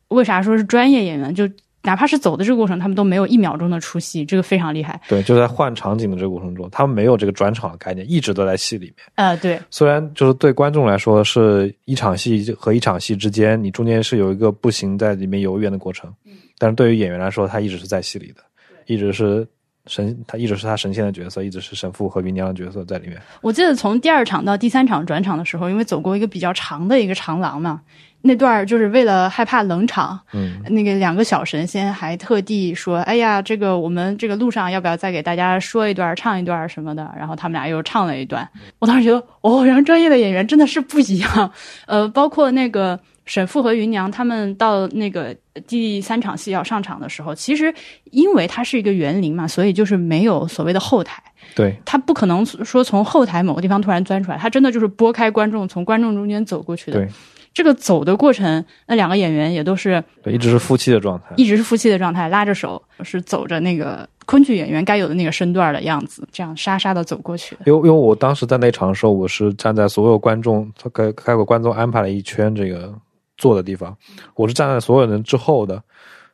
[0.10, 1.34] 为啥说是专业演员？
[1.34, 1.50] 就
[1.84, 5.00] 哪怕是走的这个过程，他们都没有一秒钟的出戏，这个非常厉害。
[5.08, 8.96] 对，就在换场景的这个过程中，他们没有这个转场的概念，一直都在戏里面。
[9.16, 16.12] 呃，对，虽然就是对观众来说是一场戏和一场戏之间，你中间是有一个步行在里面游园的过程，
[16.58, 18.42] 但是对于演员来说，他一直是在戏里的，
[18.88, 19.48] 一直是
[19.88, 23.22] 神，他一直是他神仙的角色，一直是神父和芸娘的角色在里面。
[23.42, 27.82] 我记得从第二场到第三场转场的时候，因为走过一个比较长的一个长廊嘛，
[28.22, 38.50] 那段儿就是为了害怕冷场，嗯，那个两个小神仙还特地说：“哎呀，这个我们这个路上要不要再给大家说一段、唱一段什么的？”然后他们俩又唱了一段。
[38.80, 41.52] 我当时觉得，哦，原来专业的演员真的是不一样。
[41.86, 45.36] 呃，包括那个沈复和芸娘他们到那个
[45.68, 47.74] 第三场戏要上场的时候，其实
[48.12, 51.22] 因为它是一个园林嘛，所以就是没有所谓的后台。
[51.56, 57.00] 对，他不可能说从后台某个地方突然钻出来，他真的就是拨开观众，从观众中间走过去的。
[57.00, 57.08] 对，
[57.54, 61.26] 这个走的过程，那两个演员也都是对，一直是夫妻的状态。
[61.38, 67.62] 一直是夫妻的状态，拉着手，是走着那个昆剧演员该有的那个身段的样子，这样沙沙的走过去的。
[67.68, 72.92] 因为因为我当时在那场的时候，我是站在所有观众，他给给观众安排了一圈这个
[73.38, 73.96] 坐的地方，
[74.36, 75.82] 我是站在所有人之后的，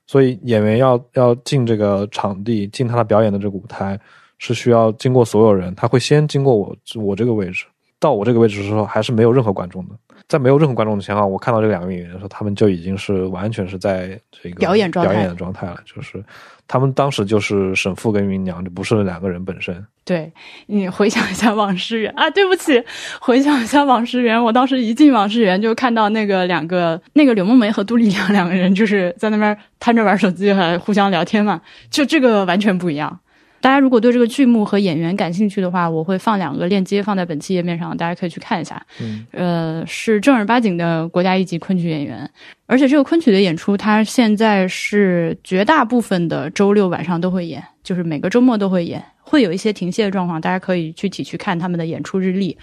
[0.08, 4.00] 所以演员要要进这个场地，进他的表演的这个舞台，
[4.38, 7.66] 是需要经过所有人，他会先经过我我这个位置，
[8.00, 9.96] 到我这个位置的时候，还是没有任何观众的。
[10.28, 16.24] 在没有任何观众的情况下，我看到这两个演员的时候，他们就已经是完全是在这个表演状态表演的状态了，就是
[16.72, 19.86] 他们当时就是沈父跟芸娘，就不是两个人本身。
[20.06, 20.32] 对
[20.68, 22.82] 你回想一下往事园啊，对不起，
[23.20, 33.20] 回想一下往事园，我当时一进往事园就看到那个两个那个柳梦梅和杜丽娘两个人就是在那边摊着玩手机，还互相聊天嘛，就这个完全不一样。
[33.62, 38.84] 大家如果对这个剧目和演员感兴趣的话，我会放两个链接放在本期页面上，大家可以去看一下。
[39.00, 42.30] 嗯，呃，是正儿八经的国家一级昆曲演员，
[42.66, 52.58] 而且这个昆曲的演出，它现在是绝大部分的周六晚上都会演，就是每个周末都会演，会有一些停歇的状况，大家可以具体去看他们的演出日历。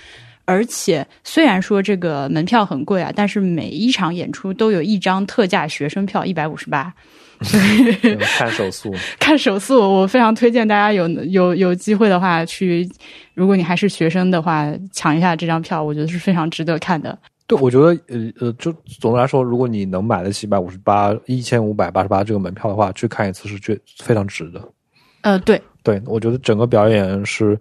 [0.44, 6.92] 而且虽然说这个门票很贵啊，但是每一场演出都有一张特价学生票，一百五十八。
[8.20, 12.88] 看手速， 看手速，我非常推荐大家有有有机会的话去，
[13.34, 17.16] 如果你还是学生的话，抢一下这张票，我觉得是非常值得看的。
[17.46, 24.60] 对，我觉得呃呃，就总的来说，如果你能买得起一百五十八、一千五百八十八这个门票的话，去看一次是最非常值的。
[25.22, 27.58] 呃，对，对，我觉得整个表演是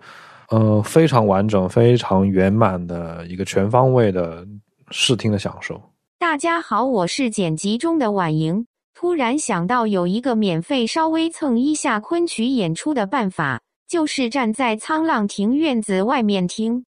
[0.50, 4.46] 呃非常完整、非常圆满的一个全方位的
[4.92, 5.82] 视听的享受。
[6.20, 8.66] 大家好，我是剪辑中的婉莹。
[9.00, 16.84] 突然想到有一个免费稍微蹭一下昆曲演出的办法，就是站在沧浪亭院子外面听，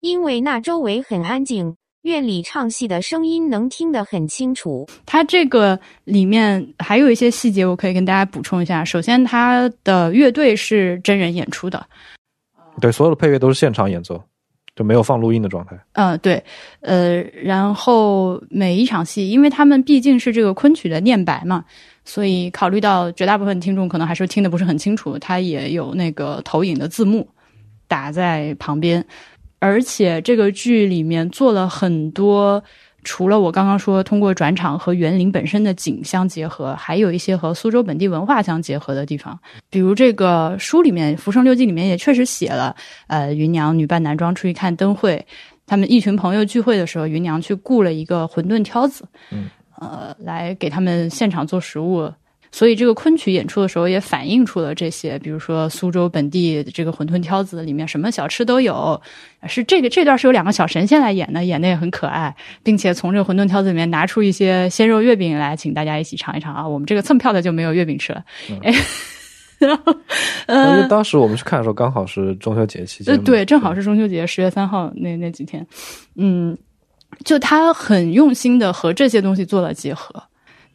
[0.00, 4.88] 因为那周围很安静，院里唱戏的声音能听得很清楚。
[5.06, 8.84] 它这个里面还有一些细节，我可以跟大家补充一下。
[8.84, 11.86] 首先，它的乐队是真人演出的，
[12.80, 14.20] 对，所有的配乐都是现场演奏。
[14.76, 15.78] 就没有放录音的状态。
[15.92, 16.42] 嗯，对，
[16.80, 21.64] 呃，然后每一场戏，因为他们毕竟是这个昆曲的念白嘛，
[22.04, 27.28] 所以考虑到绝大部分听众可能还是听的不是很清楚，它也有那个投影的字幕
[27.86, 29.04] 打在旁边，
[29.58, 32.62] 而且这个剧里面做了很多。
[33.04, 39.38] 除了我刚刚说通过转场和园林本身的景相结合，还有一些和苏州本地文化相结合的地方。
[39.70, 42.74] 比如这个书里面《浮生六记》里面也确实写了，
[43.06, 45.24] 呃，芸娘女扮男装出去看灯会，
[45.66, 52.10] 他们一群朋友聚会的时候，芸娘去雇了一个馄饨挑子，嗯，呃，来给他们现场做食物。
[52.54, 59.02] 所以这个昆曲演出的时候也反映出了这些，比如说苏州本地这个馄饨挑子里面什么小吃都有，
[59.48, 66.68] 是这个这段是有两个小神仙来演的，演的也很可爱，并且从这个馄饨挑子里面拿出一些鲜肉月饼来，请大家一起尝一尝啊！
[66.68, 68.24] 我们这个蹭票的就没有月饼吃了，
[68.62, 68.72] 哎、
[69.58, 75.66] 然后因呃为，当时我们去看的时候，刚好是中秋节期间，呃对，正好是中秋节十月三号那那几天，
[76.14, 76.56] 嗯，
[77.24, 80.22] 就他很用心的和这些东西做了结合。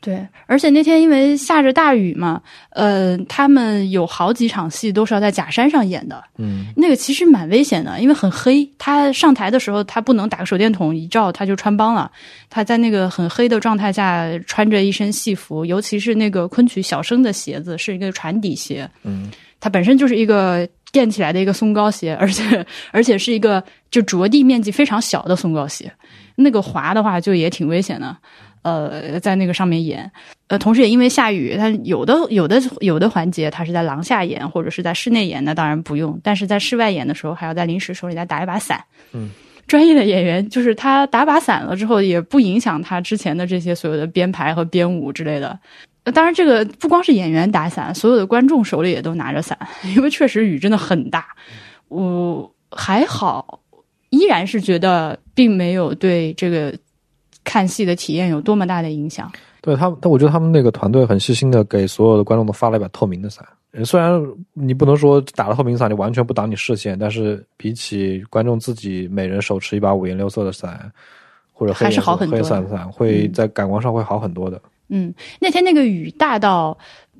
[0.02, 8.68] 对，而且那天因为下着大雨嘛，呃，他们有好几场戏都是要在假山上演的，嗯，那个其实蛮危险的，因为很黑。
[8.78, 12.10] 他上台的时候，他不能打个手电筒一照，他就穿帮了。
[12.50, 23.62] 他在那个很黑的状态下，穿着一身戏服，尤其是那个昆曲小生的鞋子，是一个船底鞋，嗯，它本身就是一个垫起来的一个松糕鞋，而且而且是一个
[23.92, 25.92] 就着地面积非常小的松糕鞋，
[26.36, 28.16] 那个滑的话就也挺危险的。
[28.62, 30.12] 呃，在那个上面演，
[30.48, 38.84] 呃，同时也因为下雨，它有的有的有的环节它是在廊下演或者是在室内演，那当然不用，但是在室外演的时候，还要在临时手里再打一把伞。
[39.14, 39.30] 嗯，
[39.68, 45.58] 专业的演员就是他打把伞了之后，也不影响他之前的这些所有的编排和编舞之类的。
[46.14, 49.56] 当然，这个不光是演员打伞，所有的观众手里也都拿着伞，
[49.96, 51.28] 因为确实雨真的很大。
[51.88, 53.60] 我还好，
[54.10, 56.74] 依然是觉得并没有对这个
[57.50, 59.32] 看戏的体验有多么大的影响。
[59.60, 63.44] 对他，但我觉得他们那个团队很细心的给所有的观众都发了一把透明的伞。
[63.84, 64.22] 虽然
[64.54, 70.92] 你不能说打了透明伞，你完全不挡你视线，但是比起观众自己每人手持一把五颜六色的伞，
[71.52, 72.38] 或者还是好很多。
[72.38, 74.62] 黑伞伞会在感官上会好很多的。
[74.90, 76.78] 嗯，那天那个雨大到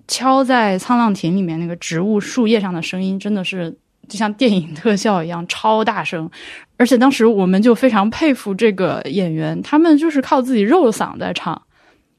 [0.08, 3.76] 敲在沧浪亭里面那个植物树叶上的声音，真的是
[4.08, 6.30] 就像电影特效一样超大声。
[6.80, 11.62] 而且当时我们就非常佩服这个演员，他们就是靠自己肉嗓在唱，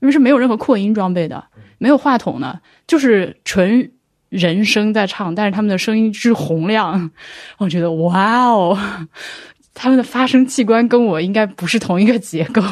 [0.00, 1.42] 因为是没有任何扩音装备的，
[1.78, 3.90] 没有话筒的，就是纯。
[4.30, 7.10] 人声在唱，但是他们的声音之洪亮，
[7.58, 8.78] 我觉得哇哦，
[9.74, 12.62] 他们的发声器官跟我应该不是同一个结构。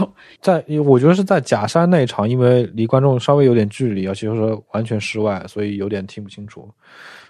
[0.41, 6.71] 在我觉得是在假山那一场，因为离观众稍微有点距离，而且说完全室外，所以有点听不清楚。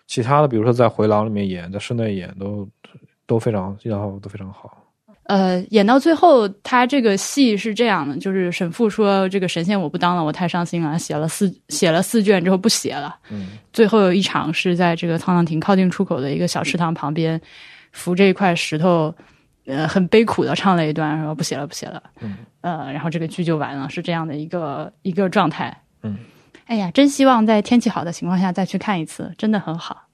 [0.07, 2.69] 其他的，比如说在回廊里面演，在室内演，都
[3.29, 4.77] 都非常，信号都非常好。
[5.25, 13.15] 呃，演到最后，他这个戏是这样的，就是沈父说：“这个神仙我不当了，我太伤心了。”写了四写了四卷之后不写了。
[13.31, 17.39] 嗯，最后有一场是在这个沧浪亭靠近出口的一个小池塘旁边，
[17.93, 19.15] 扶着一块石头，
[19.67, 22.03] 呃，很悲苦的唱了一段，说不写了，不写了。
[22.21, 25.79] 嗯，呃，然后这个剧就完了，是这样的一个一个状态。
[26.03, 26.17] 嗯，
[26.65, 30.08] 哎呀，真希望在天气好的情况下再去看一次，真的很好。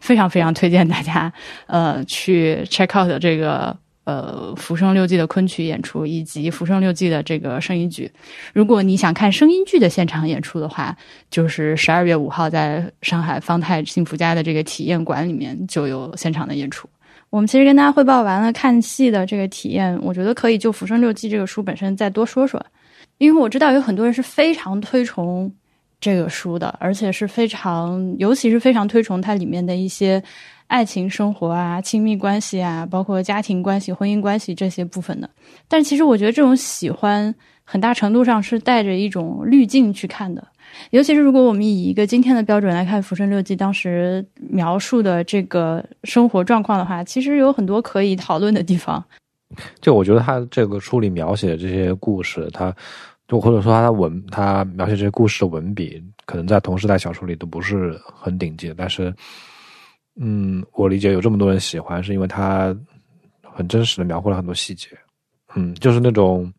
[0.00, 1.32] 非常非常推荐大家，
[1.66, 3.76] 呃，去 check out 这个。
[4.04, 8.10] 呃，《浮生六记》的昆曲演出以及《浮生六记》的这个声音剧，
[8.52, 10.96] 如果你想看声音剧的现场演出的话，
[11.30, 16.88] 就是十二月五号在上海方太幸福家的这个体验馆里面就有现场的演出。
[17.28, 22.60] 我们其实跟大家汇报完了看戏的这个体验，我觉得可以就《浮生六记》这个书本身再多说说，
[23.18, 25.52] 因为我知道有很多人是非常推崇
[26.00, 30.22] 这个书的，而且是非常，尤其是非常推崇它里面的一些。
[30.70, 35.28] 爱情生活啊，亲密关系啊，包括家庭关系、婚姻关系这些部分的。
[35.66, 37.34] 但其实我觉得这种喜欢
[37.64, 40.46] 很大程度上是带着一种滤镜去看的。
[40.90, 49.04] 尤其是如果我们以一个今天的标准来看《浮生六记》当时描述的这个生活状况的话，其实有很多可以讨论的地方。
[49.80, 52.72] 就我觉得他这个书里描写的这些故事，他
[53.30, 59.14] 就或者说他文他描写这些故事的文笔，可能在同时代小说里都不是很顶级，但是。
[60.22, 62.76] 嗯，我理解有这么多人喜欢，是因为他
[63.42, 64.88] 很真实的描绘了很多细节，
[65.54, 66.52] 嗯，就是那种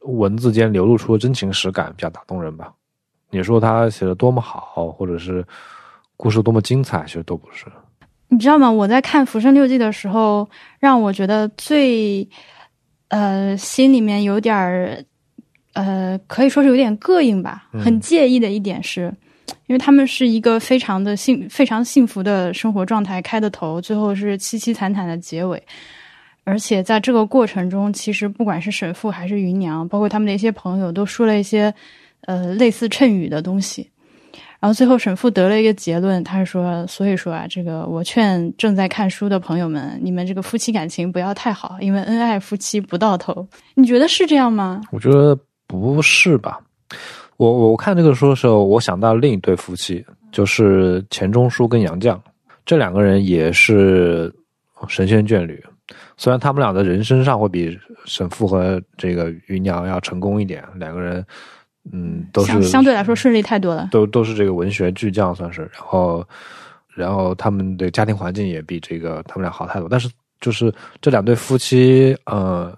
[0.00, 2.72] 文字间流露出的真情实感比较打动人吧。
[3.30, 5.44] 你说他写的多么好，或者是
[6.16, 7.64] 故事多么精彩，其实都不是。
[8.28, 8.70] 你知道吗？
[8.70, 12.28] 我在看《浮生六记》的时候，让我觉得最
[13.08, 15.02] 呃心里面有点儿
[15.76, 19.12] 呃，可以说是有点膈应吧，很介意的一点是。
[19.66, 25.62] 因为他们是一个非常的幸、非常幸福的生活状态开的头，最后是凄凄惨惨的结尾。
[26.44, 31.72] 而且在这个过程中，其实不管是沈父还是芸娘，包括他们的一些朋友，都说了一些
[32.22, 33.90] 呃类似谶语的东西。
[34.58, 44.80] 然后最后沈父得了一个结论，他是说：“所以说啊，这个我劝正在看书的朋友们，你们这个夫妻感情不要太好，因为恩爱夫妻不到头。”你觉得是这样吗？
[44.90, 46.60] 我觉得不是吧。
[47.36, 52.18] 我我看这个书的时候，我想到另一对夫妻，就是钱钟书跟杨绛，
[52.64, 54.32] 这两个人也是
[54.88, 55.62] 神仙眷侣。
[56.16, 61.24] 虽然他们俩的人生上会比沈复和这个芸娘要成功一点，两个人，
[61.92, 65.62] 嗯，都是相对来说顺利太多了，都都是这个文学巨匠算是。
[65.74, 66.26] 然后，
[66.88, 69.88] 然后他们的家庭环境也比这个他们俩好太多。
[69.88, 70.08] 但是，
[70.40, 72.74] 就是这两对夫妻，呃，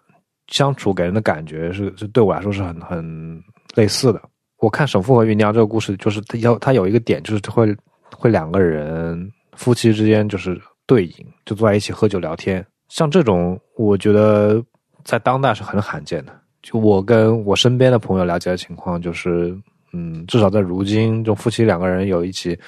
[0.49, 3.43] 相处给人的感觉是，是对我来说是很很
[3.75, 4.21] 类似的。
[4.59, 7.75] 我看沈复和芸娘这个故事，就是他有他有一个点，就是会
[8.11, 12.65] 会两个人夫妻之间就是对饮，就坐在一起喝酒聊天。
[12.89, 14.61] 像这种，我觉得
[15.05, 16.33] 在当代是很罕见的。
[16.61, 19.57] 就我跟我身边的朋友了解的情况，就是
[19.93, 22.59] 嗯，至少在如今，就夫妻两个人有一起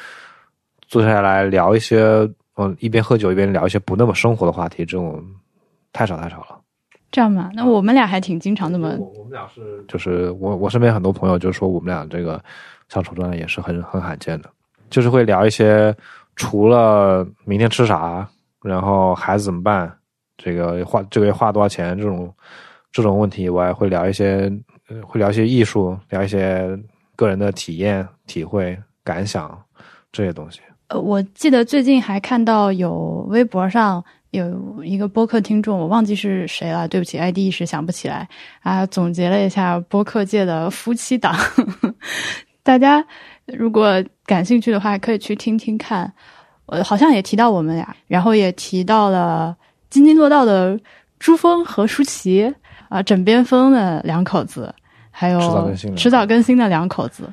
[0.87, 2.05] 坐下来聊一些，
[2.57, 5.24] 嗯，一边喝酒一边聊一些不那么生活的话题，这种
[5.93, 6.59] 太少太少了。
[7.11, 8.88] 这样嘛，那我们俩还挺经常这么。
[8.98, 12.40] 我们俩是，就是我我身边很多朋友就说我们俩这个
[12.88, 14.48] 相处状态也是很很罕见的，
[14.90, 15.92] 就是会聊一些
[16.36, 18.28] 除了明天吃啥，
[18.62, 19.92] 然后孩子怎么办，
[20.38, 22.32] 这个花这个月花多少钱这种
[22.92, 24.48] 这种问题以外，会聊一些
[25.02, 26.78] 会聊一些艺术，聊一些
[27.16, 29.61] 个人的体验、体会、感想
[30.12, 30.61] 这些东西。
[30.86, 34.04] 呃，我记得最近还看到有微博上。
[34.31, 38.28] 有一个播客听众，我忘记是谁了，对不起，ID 一时想不起来
[38.62, 38.87] 啊。
[38.87, 41.37] 总结了一下播客界的夫妻档，
[42.62, 43.05] 大家
[43.47, 46.12] 如果感兴趣的话，可以去听听看。
[46.66, 49.57] 我好像也提到我们俩，然后也提到了
[49.89, 50.78] 津津乐道的
[51.18, 52.55] 朱峰和舒淇
[52.89, 54.72] 啊，枕边风的两口子，
[55.11, 57.24] 还有迟早更新的迟早更新的两口子。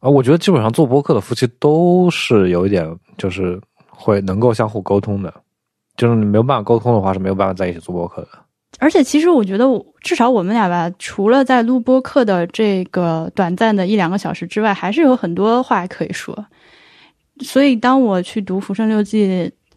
[0.00, 5.34] 啊，我觉得基本上做播客的夫妻都是有一点，就是会能够相互沟通的，
[5.98, 8.28] 就是你没有办法沟通的话，是没有办法在一起做播客的。
[8.78, 9.66] 而且其实我觉得，
[10.00, 16.46] 至少我们俩吧，除了在录播课的这个短暂的一两个小时之外，还是有很多话可以说。
[17.40, 19.26] 所以当我去读《浮生六记》，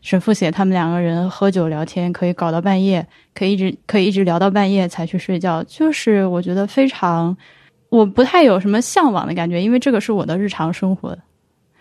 [0.02, 7.36] 沈复写他们两个人喝酒聊天，可以搞到半夜，可以一直可以一直聊到半夜才去睡觉，就是我觉得非常，
[7.90, 11.18] 我不太有什么向往的感觉，因为这个是我的日常生活。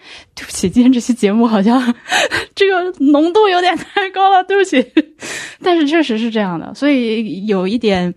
[0.35, 1.95] 对不起，今天这期节目好像
[2.55, 4.85] 这个浓度有点太高了，对不起。
[5.63, 8.13] 但是确实是这样的，所以有一点，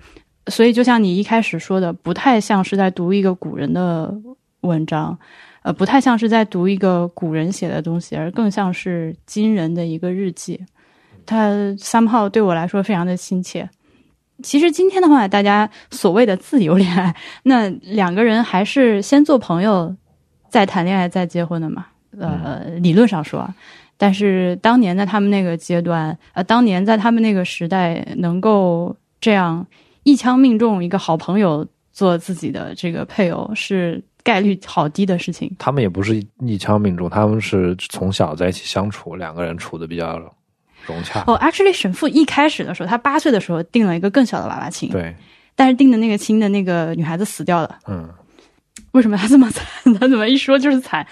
[0.47, 4.13] 所以就像你一开始说的，不太像是在读一个古人的
[4.61, 5.17] 文章，
[5.61, 10.59] 呃，不太像是在读一个古人写的东西，而更像是今人的一个日记。
[11.25, 13.69] 它 somehow 对我来说非常的亲切。
[14.41, 19.95] 其实今天的话，大家所谓的自由恋爱，那两个人还是先做朋友，
[20.53, 21.87] 再谈恋爱，再结婚的嘛。
[22.19, 23.51] 呃，理论上说啊，
[23.97, 29.65] 但是当年在他们那个阶段，呃，当年在他们那个时代，能够这样
[30.03, 35.51] 一枪命中一个好朋友做自己的这个配偶，是概率好低的事情。
[35.57, 40.21] 他们也不是一枪命中，他们是从小在一起相处，两个人处的比较
[40.85, 41.23] 融洽。
[41.25, 45.15] 哦，actually，沈复一开始的时候，他八岁的时候定了一个更小的娃娃亲，对，
[45.55, 47.79] 但是定的那个亲的那个女孩子死掉了。
[47.87, 48.07] 嗯，
[48.93, 49.65] 为什么他这么惨？
[49.99, 51.05] 他怎么一说就是惨？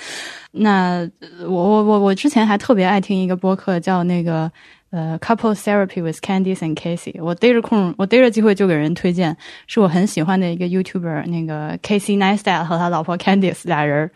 [0.53, 4.51] 那呃我我我我之前还特别爱听一个播客，叫那个
[4.89, 7.21] 呃 Couple Therapy with Candice and Casey。
[7.21, 9.35] 我逮着空，我逮着机会就给人推荐，
[9.67, 14.11] 是我很喜欢的一个 YouTuber，那个 Casey Neistat 和他老婆 Candice 俩人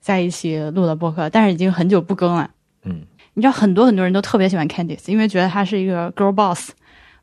[0.00, 2.50] 在一起录的播客，但是已经很久不更了。
[2.84, 3.02] 嗯，
[3.34, 6.70] 你知道很多很多人都特别喜欢 Candice，因为觉得她是一个 girl boss，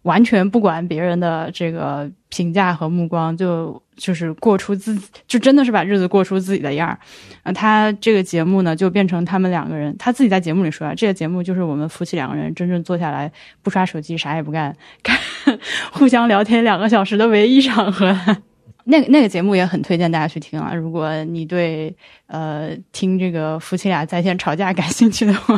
[0.04, 6.98] 完全不管别人的这个评价和目光，就就是过出自己，就真的是把日子过出自己的样儿。
[7.44, 13.32] 啊，他这个节目呢，就变成他们两个人，他自己在节目里说啊，这个节目就是我们夫妻两个人真正坐下来
[13.62, 15.18] 不刷手机，啥也不干，干
[15.92, 18.16] 互相聊天两个小时的唯一场合。
[18.86, 20.74] 那个那个节目也很推荐大家去听啊！
[20.74, 21.96] 如果你对
[22.28, 25.58] 呃听这个夫妻俩在线吵架感兴趣的话，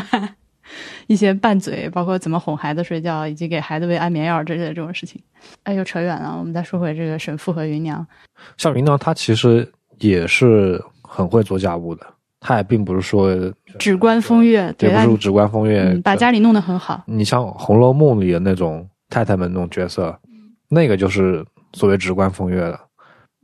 [1.08, 5.22] 一些拌嘴，包括怎么哄孩子睡觉，以及给孩子喂安眠药之类的这种事情。
[5.64, 8.06] 哎，又扯远了，我们再说回这个沈父和芸娘。
[8.58, 9.68] 像芸娘，她其实
[10.00, 12.06] 也是很会做家务的，
[12.40, 13.36] 她也并不是说
[13.78, 17.04] 只观风月，也对，但不是只观风月，嗯，把家里弄得很好。
[17.06, 20.18] 你像《红楼梦》里的那种太太们那种角色，
[20.70, 22.80] 那个就是所谓只观风月的。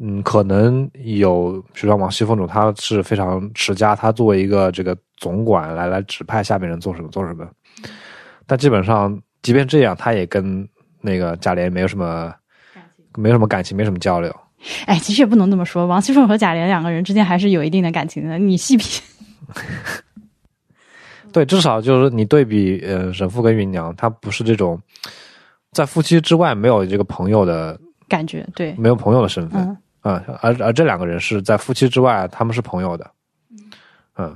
[0.04, 7.48] 嗯，可能有，比如说王熙凤主，她是非常持家，她作为一个这个总管来来指派下面人做什么做什么。
[8.48, 10.68] 但基本上，即便这样，她也跟
[11.02, 12.34] 那个贾琏没有什么，
[13.16, 14.36] 没有什么感情，没什么交流。
[14.88, 18.40] 哎，其实也不能这么说，王熙凤和贾琏两个人之间还是有一定的感情的。
[18.40, 19.02] 你细品，
[21.32, 24.82] 对，至少就是你对比呃沈复跟芸娘，她不是这种
[25.74, 27.80] 在夫妻之外没有这个朋友的
[28.10, 29.62] 感觉对，没有朋友的身份。
[29.62, 29.78] 嗯。
[30.02, 33.12] 啊、而而这两个人是在夫妻之外，他们是朋友的。
[34.18, 34.36] 嗯，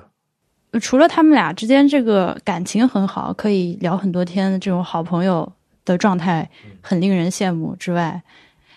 [0.80, 5.52] 除了他们俩之间这个感情很好，可以聊很多天的这种好朋友
[5.84, 6.50] 的状态，
[6.82, 8.22] 很令人羡慕之外，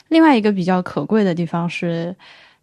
[0.09, 2.17] 另外一个比较可贵的地方是，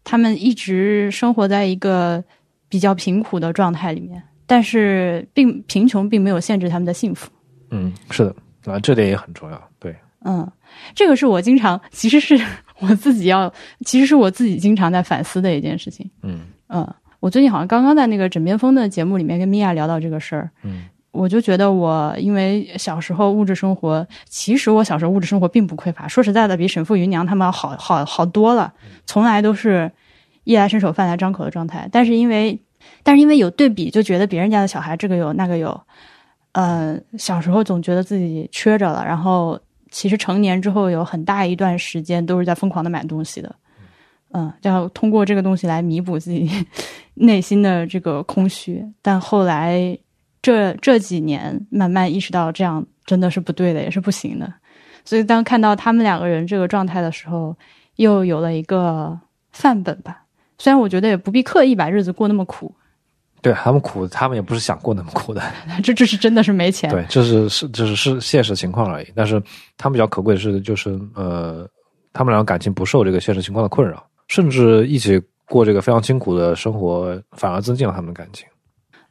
[0.04, 2.24] 他们一直生活在一个
[2.68, 7.30] 比较贫苦的状态里面，但是并贫穷并没有限制他们的幸福。
[7.70, 8.26] 嗯，是
[8.64, 9.70] 的，啊，这点也很重要。
[9.80, 10.52] 对，嗯，
[10.94, 12.40] 这个是我经常，其实是
[12.80, 13.52] 我自己要，
[13.86, 16.10] 其实是我自己经常在反思的一件事情。
[16.24, 28.74] 嗯嗯，我最近好像刚刚在那个枕边风的节目里面跟米娅聊到这个事儿，嗯我就觉得我因为小时候物质生活，其实我小时候物质生活并不匮乏，说实在的，比沈父云娘他们要好好好多了，
[29.06, 29.90] 从来都是
[30.44, 31.88] 衣来伸手饭来张口的状态。
[31.90, 32.60] 但是因为，
[33.02, 35.80] 但是因为有对比，就觉得别人家的小孩这个有那个有，
[36.52, 39.58] 呃，小时候总觉得自己缺着了，然后
[39.96, 43.56] 其实成年之后有很大一段时间都是在疯狂的买东西的，
[44.34, 46.52] 嗯，要通过这个东西来弥补自己
[47.16, 48.86] 内心的这个空虚。
[49.02, 49.98] 但后来
[50.42, 54.54] 这这几年慢慢意识到这样真的是不对的，也是不行的。
[55.06, 57.56] 所以当看到他们两个人这个状态的时候，
[57.96, 59.18] 又有了一个
[59.54, 60.26] 范本吧。
[60.58, 62.76] 虽然我觉得也不必刻意把日子过那么苦，
[63.46, 65.40] 对他们苦，他们也不是想过那么苦的。
[65.84, 66.90] 这这是真的是没钱。
[66.90, 69.08] 对，这是是这是是现实情况而已。
[69.14, 69.40] 但是
[69.78, 71.70] 他们比较可贵的是，就是呃，
[72.12, 78.48] 他们两个感情不受这个现实情况的困扰，甚至一起过这个非常清苦的生活，反而增进了他们的感情。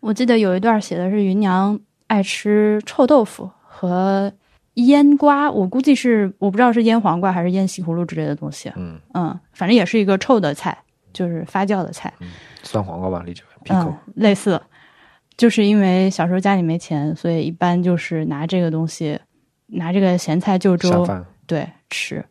[0.01, 1.78] 我记得有一段写的是芸娘
[2.09, 4.32] 爱吃臭豆腐和
[4.74, 8.68] 腌瓜，我估计是我不知道是腌黄瓜还是腌西葫芦之类的东西。
[8.74, 10.76] 嗯，嗯，反正也是一个臭的菜，
[11.12, 12.12] 就是发酵的菜。
[12.65, 14.61] 酸黄瓜吧，理解为嗯。，类似，
[15.37, 19.19] 就是因为小时候家里没钱，所以一般就是拿这个东西，
[19.67, 21.07] 拿这个咸菜就粥，
[21.47, 22.25] 对吃。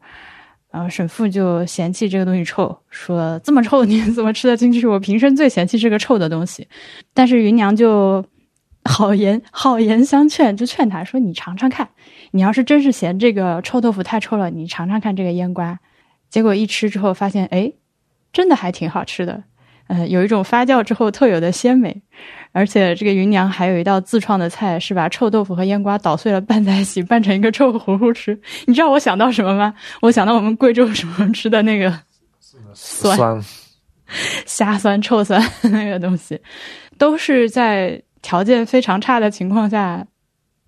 [0.71, 4.88] 然后沈父就嫌弃这个东西臭，说这么臭你 怎么吃得进去？
[4.88, 6.67] 我平生最嫌弃这个臭的东西。
[7.13, 8.25] 但是芸娘就
[8.84, 11.88] 好言好言相劝，就劝他说：“你尝尝看，
[12.31, 15.79] 你要是真是嫌这个臭豆腐太臭了，你尝尝看这个腌瓜。”
[16.31, 17.71] 结果一吃之后发现，哎，
[18.31, 19.43] 真的还挺好吃的。
[19.88, 22.01] 呃，有一种发酵之后特有的鲜美，
[22.51, 28.39] 而且这个芸娘还有一道自创的菜，是把臭豆腐和腌瓜捣碎了拌在一起，拌成一个臭糊糊吃。
[28.65, 29.73] 你知道我想到什么吗？
[30.01, 31.93] 我想到我们贵州什么吃的那个
[32.73, 33.43] 酸酸，
[34.45, 36.39] 虾酸、臭酸那个东西，
[36.97, 40.05] 都是在条件非常差的情况下，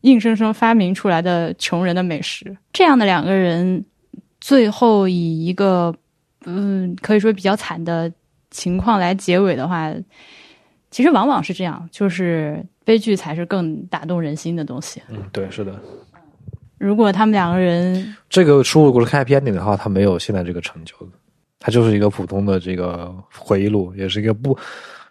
[0.02, 2.56] 硬生生发明出来的穷人的美食。
[2.74, 3.86] 这样的两个人，
[4.42, 5.96] 最后以一个
[6.46, 8.12] 嗯，可以说比较惨的
[8.56, 9.94] 情况来结尾的话，
[10.90, 15.02] 其实往往是这样，就是悲剧才是更打动人心的东西。
[15.10, 15.78] 嗯，对，是的。
[16.78, 21.12] 如果他们两个人这个书如果是 happy ending 的话，他没有现在这个成就的，
[21.60, 24.58] 他就是一个普通的这个回忆录，也是一个不，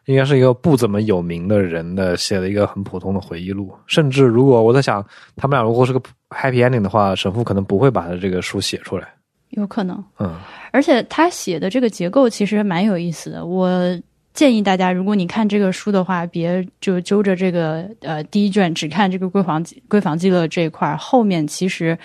[0.06, 3.74] 应该是一个不怎么有名的人的写的一个很普通的回忆录。
[3.86, 5.04] 甚至如果我在想，
[5.36, 9.08] 他们俩如果是个 happy ending 的话，神父可能不会把他这个书写出来。
[9.50, 10.34] 有可能，嗯，
[10.74, 13.46] 而且他写的这个结构其实蛮有意思的。
[13.46, 13.70] 我
[14.32, 21.96] 建议大家，如果你看这个书的话，别就揪着这个呃第一卷只看这个闺房闺房记乐这一块儿，后面其实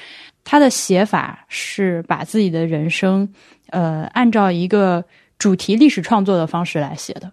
[0.44, 3.28] 他的写法是把自己的人生
[3.72, 5.04] 呃按照一个
[5.40, 7.32] 主题历史创作的方式来写的。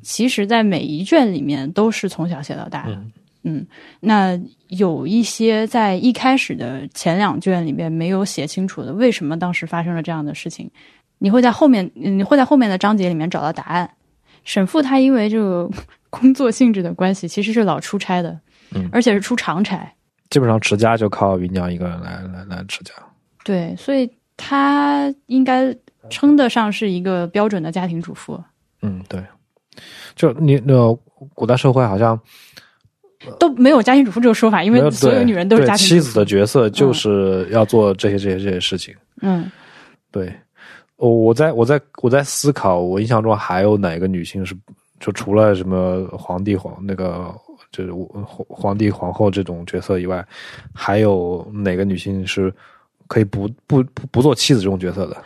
[0.00, 3.02] 其实，在每一卷里面都是从小写到大的。
[3.42, 3.66] 嗯，
[4.00, 10.70] 那有一些在一开始的前两卷里面没有写清楚的，为什么当时发生了这样的事情，
[11.18, 13.88] 你会在后面，你会在后面的章节里面找到答案。
[14.44, 15.70] 沈父他因为这个
[16.10, 18.38] 工作性质的关系，其实是老出差的，
[18.74, 19.92] 嗯而且是出长差，
[20.30, 22.92] 基本上持家就靠云娘一个人来来来持家。
[23.44, 25.74] 对，所以他应该
[26.10, 28.42] 称得上是一个标准的家庭主妇，
[28.82, 29.22] 嗯，对。
[30.16, 30.92] 就你那
[31.34, 32.18] 古代社会好像
[33.38, 36.00] 都没有家庭主妇这个说法，因为所有女人都是家庭主妇。
[36.00, 38.94] 妻子的角色就是要做这些这些这些事情。
[39.22, 39.50] 嗯。
[40.10, 40.32] 对，
[40.96, 44.56] 我我在我在我在思考，我印象中还有哪个女性是
[45.00, 47.34] 就除了什么皇帝皇那个
[47.70, 50.24] 就是皇皇帝皇后这种角色以外，
[50.74, 52.52] 还有哪个女性是
[53.06, 55.16] 可以不不不不做妻子这种角色的？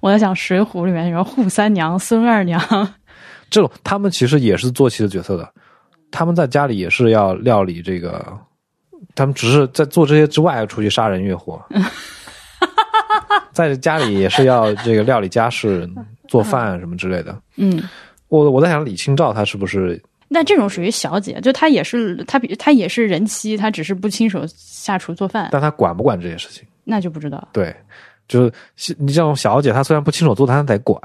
[0.00, 2.58] 我在想《水浒》里面什么扈三娘、孙二娘，
[3.50, 5.48] 这种他们其实也是做妻子角色的，
[6.10, 8.38] 他们在家里也是要料理这个，
[9.14, 11.62] 他们只是在做这些之外出去杀人越货，
[13.52, 15.88] 在家里也是要这个料理家事、
[16.28, 17.38] 做饭什么之类的。
[17.56, 17.82] 嗯。
[18.28, 26.66] 我我在想李清照她是不是那这种属于小姐，就她也是她比她也是人妻，她只是不亲手下厨做饭，但她管不管这些事情？
[26.82, 27.48] 那就不知道。
[27.52, 27.72] 对，
[28.26, 28.42] 就
[28.76, 31.00] 是你这种小姐，她虽然不亲手做，但她得管。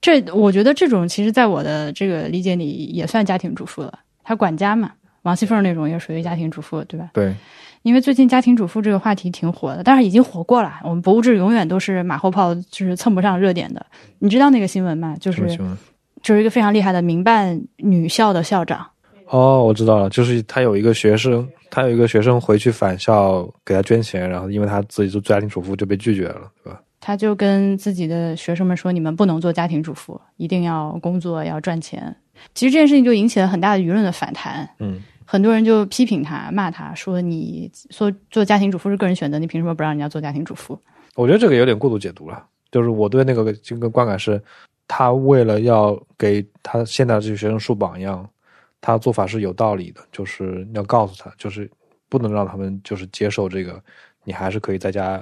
[0.00, 3.98] 这我觉得这种其实在我的这个理解里也算家庭主妇了，
[4.30, 4.92] 她管家嘛。
[5.22, 7.10] 王熙凤那种也属于家庭主妇，对吧？
[7.12, 7.34] 对，
[7.82, 10.74] 因为最近家庭主妇这个话题挺火的，但是已经火过了。
[10.84, 13.84] 我们博物志永远都是马后炮，就是蹭不上热点的。
[14.20, 15.16] 你知道那个新闻吗？
[15.18, 15.58] 就是？
[16.22, 18.86] 就是一个非常厉害的民办女校的校长，
[19.26, 26.80] 哦，我知道了，就是他有一个学生，他有一个学生回去返校给他捐钱，然后因为他自己做家庭主妇就被拒绝了，对吧？
[27.00, 32.14] 他就跟自己的学生们说：“你们不能做家庭主妇，一定要工作，要赚钱。”
[32.54, 40.78] 其实这件事情就引起了很大的舆论的反弹，嗯，很多人就批评他、骂他，说：“你说做家庭主妇是个人选择，你凭什么不让人家做家庭主妇
[41.14, 42.46] 我觉得这个有点过度解读了。
[42.70, 44.40] 就是我对那个这个观感是，
[44.86, 48.28] 他为了要给他现在的这些学生树榜样，
[48.80, 51.68] 他做法是有道理的，就是要告诉他，就是
[52.08, 53.82] 不能让他们就是接受这个，
[54.24, 55.20] 你还是可以在家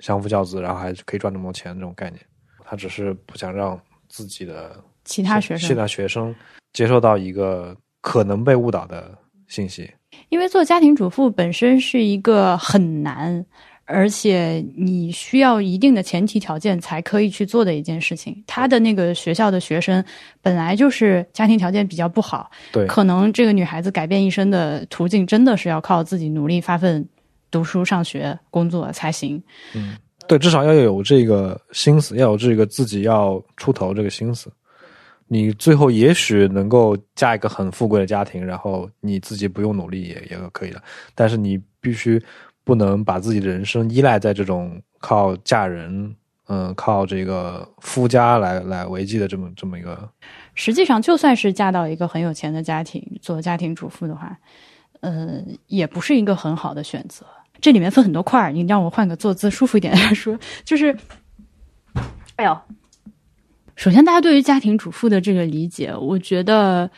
[0.00, 2.20] 相夫教子，然后还可以赚那么多钱这种概念。
[2.64, 6.34] 他只是不想让自己的？”其他学生、其他学生
[6.72, 9.16] 接受到一个可能被误导的
[9.48, 9.90] 信息。
[10.28, 13.44] 因为做家庭主妇本身是一个很难，
[13.86, 18.44] 而且你需要一定的前提条件才可以去做的一件事情。
[18.46, 20.04] 他的那个学校的学生
[20.42, 27.08] 本来就是家庭条件比较不好，对，可能这个女孩子改变一生的途径真的是要靠自己努力发奋
[27.50, 29.42] 读书、上学、工作才行。
[29.74, 29.96] 嗯
[30.28, 34.52] 对，至少要有这个心思，要有这个自己要出头这个心思。
[35.26, 40.80] 你最后也许能够嫁一个很富贵的家庭，然后你自己不用努力也也可以了。
[41.16, 42.22] 但是你必须
[42.62, 46.14] 不能把自己的人生依赖在这种靠嫁人，
[46.46, 50.08] 嗯，靠这个夫家来来维系的这么这么一个。
[50.54, 54.36] 实际上，就算是嫁到一个很有钱的家庭做家庭主妇的话，
[55.00, 57.26] 呃，也不是一个很好的选择。
[57.60, 60.96] 这里面分很多块儿，你让我换个坐姿舒服一点来 说，就是，
[62.36, 62.56] 哎呦。
[63.76, 66.90] 首先，大家对于家庭主妇的这个理解，我觉得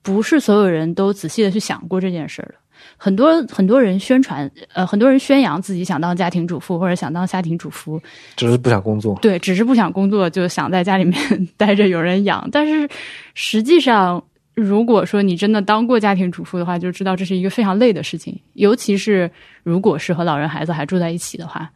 [0.00, 2.54] 不是所有人都仔细的去想过这件事儿的。
[2.96, 8.00] 很多很多人宣传，呃，很多人宣扬自己想当家庭主妇或者想当家庭主妇，
[8.36, 9.18] 只是不想工作。
[9.20, 11.20] 对，只是不想工作，就想在家里面
[11.58, 12.48] 待着，有人养。
[12.50, 12.88] 但是
[13.34, 19.30] 实际上，如果说你真的当过家庭主妇的话，就知道这是一个非常累的事情，尤其是
[19.62, 21.70] 如果是和老人孩子还住在一起的话。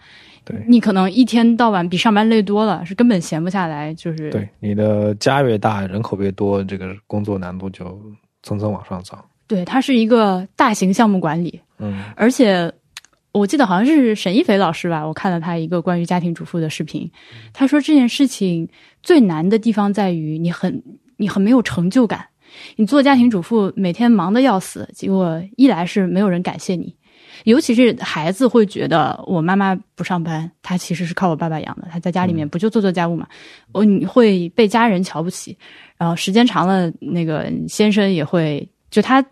[0.44, 3.92] 对你可能一天到晚比上班累多了，是根本闲不下来。
[3.94, 8.00] 就是对你的家越大，人口越多，这个工作难度就
[8.44, 9.24] 蹭蹭往上涨。
[9.48, 11.60] 对，它是一个大型项目管理。
[11.78, 12.72] 嗯，而且
[13.32, 17.10] 我记得好像是沈一斐老师吧，我看了他一个关于家庭主妇的视频，
[17.52, 18.68] 他说这件事情
[19.02, 20.80] 最难的地方在于你很
[21.16, 22.24] 你很没有成就感。
[22.76, 26.94] 你做家庭主妇每天忙得要死，结果一来是没有人感谢你。
[27.44, 33.26] 尤其是孩子会觉得我妈妈不上班，她其实是靠我爸爸养的，她在家里面不就做做家务嘛？
[33.72, 35.56] 我你会被家人瞧不起，
[35.98, 39.24] 然后时间长了，那个先生也会就他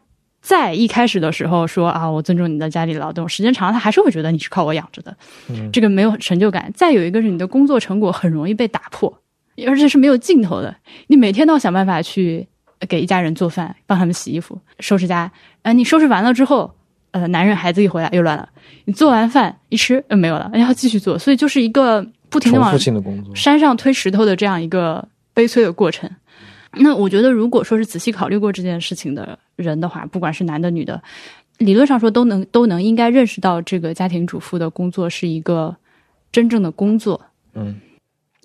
[0.43, 5.17] 在一开始的时候说啊，我尊重你的家里劳动，时间长了他还是会觉得你是靠我养着的，
[5.73, 6.71] 这个没有成就感。
[6.75, 9.11] 再有一个是你的工作成果很容易被打破，
[9.67, 12.47] 而且是没有尽头的，你每天都要想办法去
[12.87, 15.31] 给一家人做饭，帮他们洗衣服、收拾家，
[15.63, 16.75] 呃，你收拾完了之后。
[17.15, 18.49] 呃，男人孩子一回来又乱了，
[18.87, 22.77] 你做完饭一吃，呃，没有了，然后继续做，所以就是一个不停的往
[23.37, 26.11] 山上推石头的这样一个悲催的过程。
[26.73, 31.01] 那我觉得，如果说是仔细考虑过这件事情的人的话，不管是男的女的，
[31.59, 35.77] 理论上说都能都能应该认识到，这个家庭主妇的工作是一个
[36.33, 37.21] 真正的工作。
[37.53, 37.77] 嗯，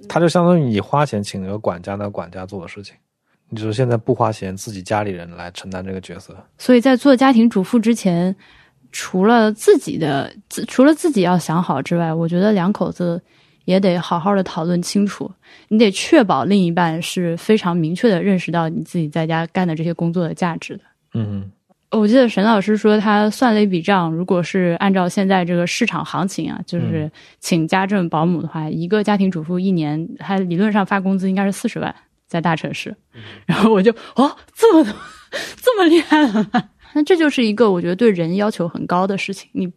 [0.08, 2.96] 他就相当于你花钱请了个管家，那管家做的事情。
[3.50, 6.36] 你就是现在不花钱，自己家里人来承担这个角色。
[6.58, 8.36] 所以在做家庭主妇之前。
[8.92, 13.22] 除了自己的，自除了自己要想好之外，我觉得两口子
[13.66, 15.30] 也得好好的讨论清楚。
[15.68, 20.82] 你得确保另一半是非常明确的认识到你自己在家干的这些工作的价值的。
[21.14, 21.52] 嗯，
[21.92, 31.96] 我记得沈老师说他算了一笔账，如果是按照现在这个市场行情啊，就是请家政保姆的话，一个家庭主妇一年他理论上发工资应该是四十万，
[32.30, 32.96] 在大城市。
[33.46, 34.96] 然后我就哦，这么，
[35.62, 36.70] 这么厉害了吗？
[36.96, 39.70] 那这就是一个我觉得对人要求很高的事情，你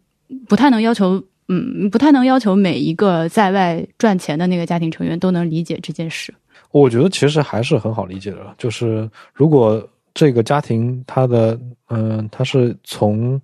[0.47, 6.33] 不太能要求，嗯，不太能要求每一个在外赚钱的那个家庭成员都能理解这件事。
[6.71, 9.85] 我觉得其实还是很好理解的，就是如果
[10.15, 13.39] 这个家庭他的，嗯，他是从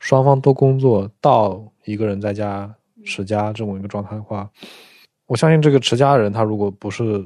[0.00, 2.72] 双方都工作到一个人在家
[3.04, 4.50] 持家这么一个状态的话，
[5.26, 7.24] 我相信这个持家人他如果不是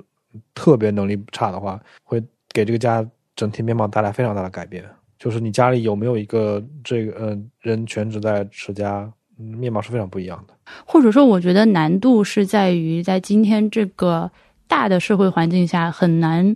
[0.54, 2.22] 特别能力差的话，会
[2.52, 4.84] 给这个家整体面貌带来非常大的改变。
[5.18, 10.54] 就是你家里有没有一个这个呃人全职在持家，面貌是非常不一样的。
[10.84, 14.30] 或者说，我觉得难度是在于在今天这个
[14.68, 16.54] 大的社会环境下，很难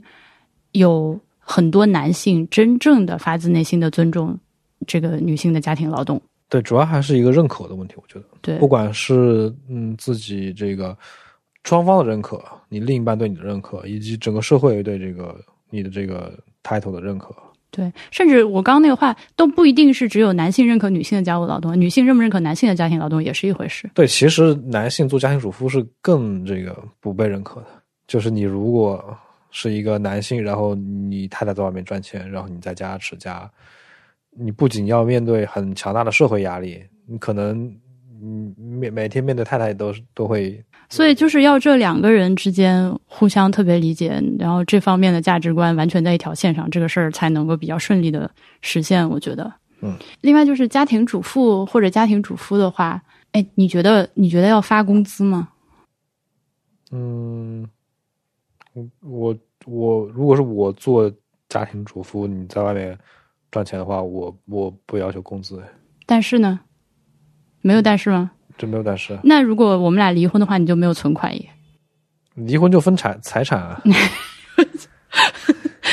[0.72, 4.38] 有很多男性真正的发自内心的尊重
[4.86, 6.20] 这个女性的家庭劳动。
[6.50, 7.94] 对，主要还是一个认可的问题。
[7.96, 10.96] 我觉得，对，不管是嗯自己这个
[11.64, 15.38] 双方的认可，你另一半对你的认可，以及整个社会对这个
[15.68, 17.34] 你的这个 title 的认可。
[17.70, 23.88] 对，甚至我刚刚那个话都不一定是只有男性认可女性的家务劳动，女性认不认可男性的家庭劳动也是一回事。
[23.94, 27.66] 对，其实男性做家庭主妇是更这个不被认可的。
[28.08, 29.16] 就是你如果
[29.52, 33.48] 是一个男性，然后你太太在外面赚钱，然后你在家持家，
[34.30, 37.72] 你不仅要面对很强大的社会压力，你可能
[38.20, 40.60] 嗯每每天面对太太都都会。
[40.90, 48.28] 所以就是要这两个人之间互相特别理解，然后这方面的价值观完全在一条线上，这个事儿才能够比较顺利的
[48.60, 49.08] 实现。
[49.08, 49.96] 我觉得，嗯。
[50.20, 53.00] 另外就是家庭主妇或者家庭主夫的话，
[53.32, 55.48] 哎，你觉得你觉得要发工资吗？
[56.90, 57.68] 嗯，
[59.00, 59.36] 我
[59.66, 61.08] 我如果是我做
[61.48, 62.98] 家庭主妇，你在外面
[63.52, 65.62] 赚钱的话，我我不要求工资。
[66.04, 66.58] 但是呢，
[67.60, 68.32] 没有但是吗？
[68.60, 69.18] 这没有但是。
[69.24, 71.48] 那如果我们俩离婚的话，你就没有存款耶？
[72.34, 73.82] 离婚就分财财产啊？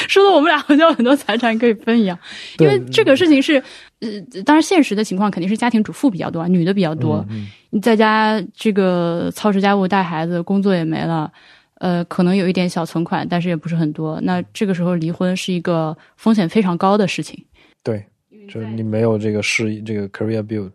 [0.08, 2.18] 说的我们俩好像有很多财产可以分一样。
[2.60, 3.56] 因为这个事情是，
[4.00, 7.26] 呃，当然现实的情况肯定是家庭主妇比较多，女的比较多。
[7.70, 11.32] 你在家这个操持家务、带孩子，工作也没了，
[11.80, 14.20] 呃，可能有一点小存款，但是也不是很多。
[14.22, 17.44] 那这个时候离婚是一个风险非常高的事情。
[17.84, 18.06] 对，
[18.48, 20.72] 就是你没有这个事业，这个 career build。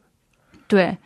[0.67, 0.97] 对，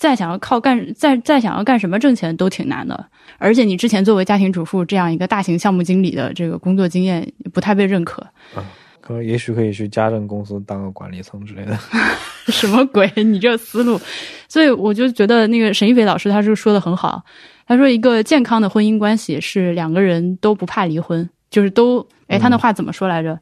[0.00, 3.06] 再想要靠干，再再想要干什么挣钱都挺难的。
[3.36, 8.22] 而且你之前作为家庭主妇这样一个大型项目经理的这个工作经验不太被认可。
[8.54, 8.64] 啊，
[9.02, 11.78] 可能也许可以去家政公司当个管理层之类的。
[12.48, 13.12] 什么鬼？
[13.16, 14.00] 你这思路，
[14.48, 17.22] 所以我就觉得那个沈一斐老师他是说的很好。
[17.66, 23.38] 他说一个健康的婚姻关系是两个人都不怕离婚，就是都哎，他那话怎么说来着？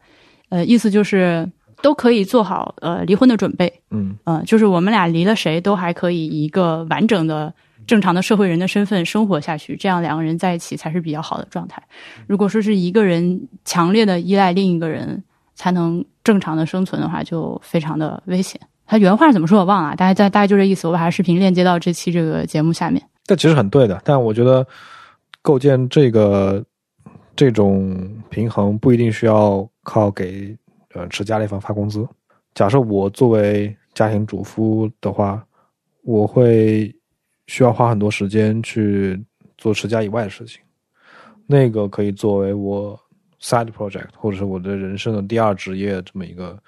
[0.49, 1.49] 呃，意思就是
[1.83, 3.73] 都可以做好呃离婚的准备。
[3.91, 7.53] 嗯嗯，就是我们俩离了谁都还可以以一个完整的
[7.87, 11.83] 正常的社会人的身份生活下去，这样两个人在一起才是比较好的状态。
[12.27, 15.23] 如果说是一个人强烈的依赖另一个人
[15.55, 18.61] 才能正常的生存的话，就非常的危险。
[18.87, 20.87] 他原话怎么说我忘了，大概大大概就这意思。
[20.89, 23.03] 我把他视频链接到这期这个节目下面。
[23.25, 24.67] 这其实很对的，但我觉得
[25.43, 26.65] 构建这个
[27.37, 30.57] 这种平衡不一定需要靠给
[30.95, 32.07] 呃持家里方发工资。
[32.55, 35.45] 假设我作为家庭主妇的话，
[36.03, 36.95] 我会
[37.47, 39.23] 需要花很多时间去
[39.57, 40.61] 做持家以外的事情，
[41.47, 42.99] 那个可以作为我
[43.41, 46.59] side project 或者是我的人生的第二职业这么一个。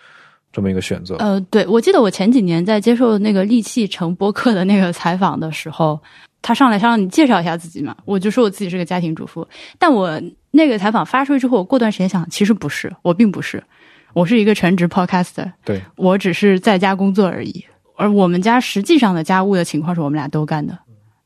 [0.53, 5.97] 这么一个选择，呃，对，我记得我前几年在接受那个利器成播客的那个采访的时候，
[6.43, 9.47] 他上来想让你介绍一下自己嘛，我就说我自己是个家庭主妇，
[9.79, 13.63] 但我那个采访发出去之后，我过段时间想，其实不是，我并不是，
[14.15, 17.65] 我是一个全职 podcaster，对我只是在家工作而已，
[17.97, 20.79] 而我们家实际上的家务的情况是我们俩都干的，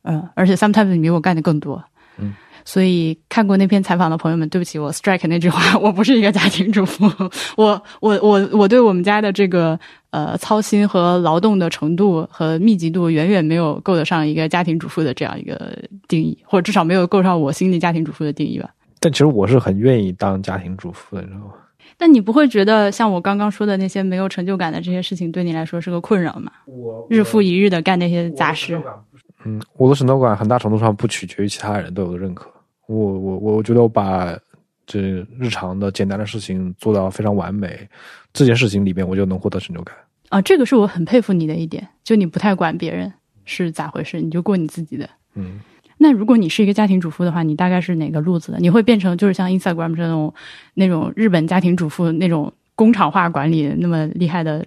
[0.02, 1.82] 嗯，而且 sometimes 你比我干的更多，
[2.18, 2.34] 嗯。
[2.66, 7.04] 所以看过那篇采访的朋友们，对不起，我 strike 那句话， 我不是一个家庭主妇，
[7.58, 9.78] 我我我我对我们家的这个
[10.12, 15.76] 呃操心和劳动的程度和密集度，远远没有够得上一个家庭主妇的这样一个
[16.08, 18.70] 定义，或者至少没有够上我心里家庭主妇的定义吧。
[18.98, 21.52] 但其实我是很愿意当家庭主妇的，你知道吗？
[21.96, 26.52] 但你不会觉得像我刚刚说的那些没有成就感的这些事情，对你来说是个困扰吗？
[26.66, 28.80] 我日复一日的干那些杂事。
[29.44, 32.50] 嗯，我的成就感很大程度上不取决于其他人对我的认可。
[32.86, 34.36] 我我我我觉得我把
[34.86, 35.00] 这
[35.38, 37.88] 日常的简单的事情做到非常完美，
[38.32, 39.94] 这件事情里边我就能获得成就感
[40.28, 40.40] 啊。
[40.42, 43.12] 这个是我很佩服你的一点，就你不太管别人
[43.44, 45.08] 是咋回事，你就过你自己的。
[45.34, 45.60] 嗯，
[46.04, 48.58] 那如果你是一个家庭主妇的话，你大概是哪个路子的？
[48.60, 50.34] 你会变成就是像 Instagram 这种
[50.74, 54.62] 那种日本家庭主妇那种工厂化管理那么厉害的？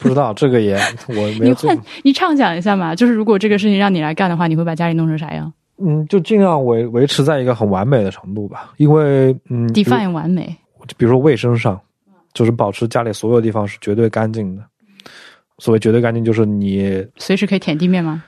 [0.00, 0.76] 不知道这个也
[1.08, 1.54] 我没有。
[1.62, 5.50] 你你畅想一下嘛，就是如果这个事情让你来干的话，你会把家里弄成啥样？
[5.78, 10.54] 嗯，就尽量维维持在一个很完美的程度吧，因为嗯，define 完美，
[10.98, 11.80] 比如说卫生上，
[12.34, 14.62] 就是保持家里所有地方是绝对干净的。
[15.58, 18.22] 所谓绝对干净，就是你随时可以舔地面吗？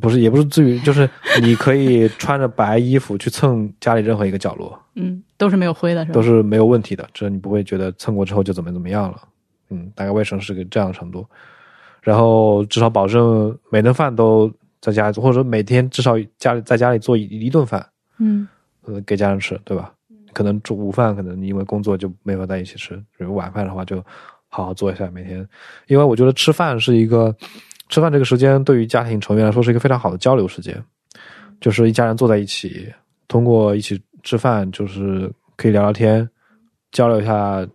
[0.00, 1.08] 不是，也不是至于，就是
[1.40, 6.14] 你可以穿着白衣服去蹭家里任何一个角落，嗯，都是没有灰的，是吧？
[6.14, 9.22] 都是没有问题的，这你不会觉得蹭过之后就怎么怎么样了。
[9.70, 11.26] 嗯，大概卫生是个这样的程度，
[12.02, 17.84] 然后至少保证每顿饭都在家里做，或者说每天至少家里在家里做一一顿饭，
[18.18, 18.46] 嗯，
[18.82, 19.92] 呃，给家人吃，对吧？
[20.32, 24.04] 可能中午饭可能因为工作就没法在一起吃，如果晚饭的话就
[24.48, 25.48] 好好做一下每天，
[25.86, 27.34] 因为我觉得吃饭是一个
[27.88, 30.82] 吃饭这个时间对于家庭成员来说是一个非常好的交流时间，
[31.60, 32.92] 就是一家人坐在一起，
[33.28, 36.28] 通过一起吃饭，就是可以聊聊天，
[36.92, 37.66] 交流一下。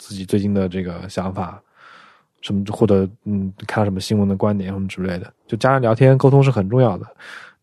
[0.00, 1.60] 自己最近的这个想法，
[2.40, 7.06] 什么或者嗯，看什么新闻的观点什么之类的，就家人聊天沟通是很重要的。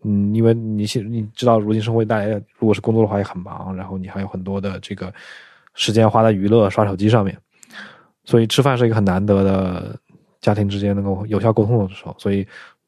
[0.03, 2.27] 嗯，因为你现你知道，如今生活大家
[2.59, 5.13] 如果是工作的话也很忙，然后你还有很多的这个
[5.75, 7.37] 时间花在娱乐、刷手机上面，
[8.25, 9.97] 所以吃饭是一个很难得的
[10.45, 12.15] 家庭之间能够有效沟通的时候。
[12.19, 12.45] 所以，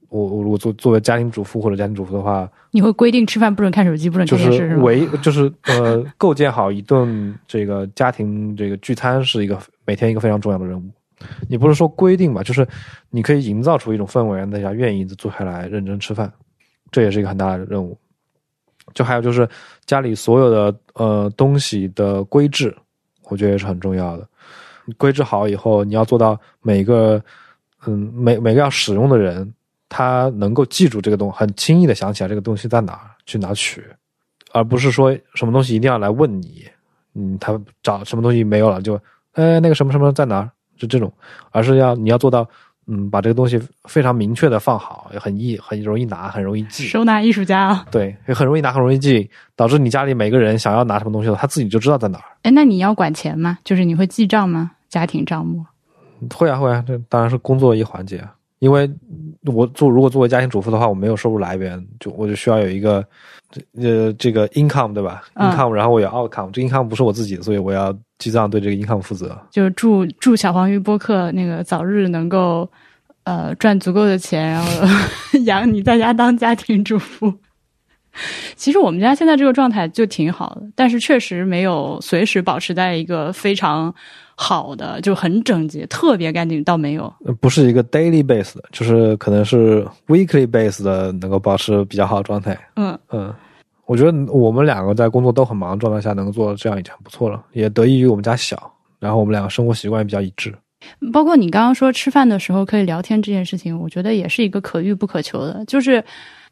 [0.10, 10.84] 我我如果作作为家庭主妇或者家庭主妇的话，你会规定吃饭不准看手机，不准看电视，是为就是呃，构建好一顿这个家庭这个聚餐是一个每天一个非常重要的任务。
[11.50, 12.68] 你不是说规定吧，就是
[13.10, 16.32] 你可以营造出一种氛围，让大家愿意坐下来认真吃饭。
[16.92, 17.98] 这也是一个很大的任务，
[18.94, 19.50] 就还有就是
[19.86, 22.74] 家里所有的呃东西的规制，
[23.30, 24.26] 我觉得也是很重要的。
[24.96, 27.22] 规制好以后，你要做到每个
[27.86, 29.54] 嗯每每个要使用的人，
[29.88, 33.84] 他能够记住这个东很轻易的想起来这个东西在哪儿去哪取，
[34.52, 36.66] 而不是说什么东西一定要来问你，
[37.14, 39.00] 嗯，他找什么东西没有了就，
[39.34, 41.12] 哎那个什么什么在哪儿，就这种，
[41.52, 42.48] 而是要你要做到。
[42.90, 46.86] 嗯，把这个东西非常明确的放好，也很易，很容易拿，很容易记。
[46.86, 52.24] 收纳艺术家啊，对，也很容易拿，很容易记，导致你家里每个人想要拿什么东西，他自己就知道在哪儿。
[52.44, 53.58] 哎，那你要管钱吗？
[53.66, 54.72] 就是你会记账吗？
[54.88, 55.66] 家庭账目？
[56.34, 58.24] 会啊，会啊，这当然是工作一环节。
[58.60, 58.90] 因为
[59.46, 63.06] 我做如果作为家庭主妇的话，我没有收入来源，就我就需要有一个
[63.80, 69.40] 呃这个 income 对吧、嗯 i n c o m e 然后我有 outcome，这 income 不是我自己的，所以我要记账对这个 income 负责。
[69.52, 72.68] 就是祝祝小黄鱼播客那个早日能够
[73.26, 74.88] 呃赚足够的钱，然后
[75.46, 77.32] 养你在家当家庭主妇。
[78.56, 83.94] 其实我们家现在这个状态就挺好的，但是确实没有随时保持在一个非常
[84.36, 87.12] 好的，就很整洁、特别干净，倒没有。
[87.26, 92.58] 呃不是一个 daily base 的，就是可能是 weekly base 的，能够保持比较好的状态。
[92.76, 93.34] 嗯，嗯，
[93.86, 100.54] 我觉得我们两个在工作都很忙的状态下，能够做到这样已经很不错了，也得益于我们家小，然后我们两个生活习惯也比较一致。
[101.12, 105.66] 包括你刚刚说吃饭的时候可以聊天这件事情，我觉得也是一个可遇不可求的。
[105.66, 106.04] 就是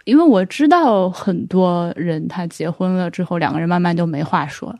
[0.06, 4.80] 因为我知道很多人他结婚了之后，两个人慢慢就没话说了。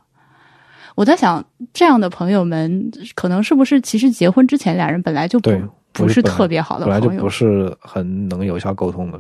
[0.96, 5.62] 我在想，这样的朋友们可能是不是其实结婚之前俩人本来就不对
[5.92, 7.02] 不是特别好的朋友？
[7.02, 9.20] 本来就不是很能有效沟通的。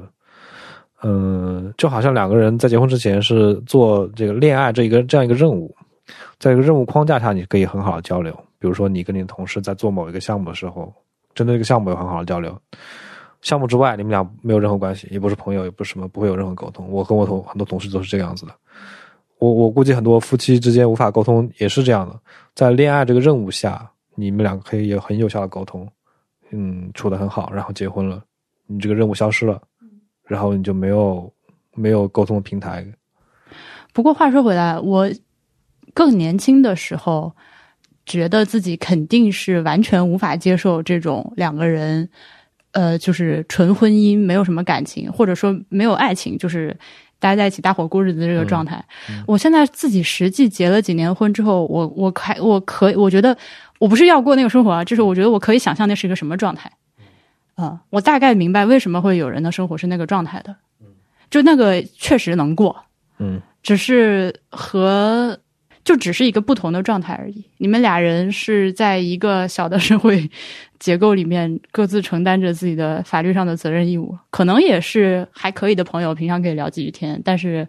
[1.03, 5.75] 嗯，就好像两个人在结婚之前是做这个恋爱这一个这样一个任务，
[6.39, 8.33] 在一个任务框架下，你可以很好的交流。
[8.57, 10.91] 比如说，你跟你的同事在做某一个项目的时候，
[11.35, 12.57] 针对这个项目有很好的交流。
[13.45, 16.89] 项目之外，你们俩没有任何关系，也不是朋友，也不是什么，不会有任何沟通。
[16.89, 18.51] 我跟我同很多同事都是这个样子的。
[19.37, 22.19] 我我估计很多夫妻之间无法沟通也是这样的。
[22.55, 25.87] 在恋爱这个任务下，你们两个可以有很有效的沟通，
[26.49, 28.23] 嗯，处得很好，然后结婚了，
[28.65, 29.61] 你这个任务消失了，
[30.23, 31.31] 然后你就没有
[31.75, 32.83] 没有沟通的平台。
[33.93, 35.07] 不过话说回来，我
[35.93, 37.31] 更年轻的时候，
[38.07, 42.09] 觉得自己肯定是完全无法接受这种两个人，
[42.75, 46.75] 呃，就是纯婚姻，没有什么感情，或者说没有爱情，就是
[47.19, 48.83] 待在一起搭伙过日子的这个状态。
[49.25, 53.35] 我现在自己实际结了几年婚之后，我我开我可以，我觉得
[53.79, 56.69] 我不是要过那个生活啊，就是我觉得我可以想象那是一个什么状态。
[57.55, 60.53] 啊、我大概明白为什么会有人的生活是那个状态的，
[61.29, 62.75] 就那个确实能过，
[63.17, 65.39] 嗯只是和
[65.85, 67.45] 就只是一个不同的状态而已。
[67.57, 70.29] 你们俩人是在一个小的社会
[70.79, 77.21] 结构里面各自承担着自己的法律上的责任义务，可能也是还可以的朋友，平常可以聊几句天。
[77.23, 77.65] 但是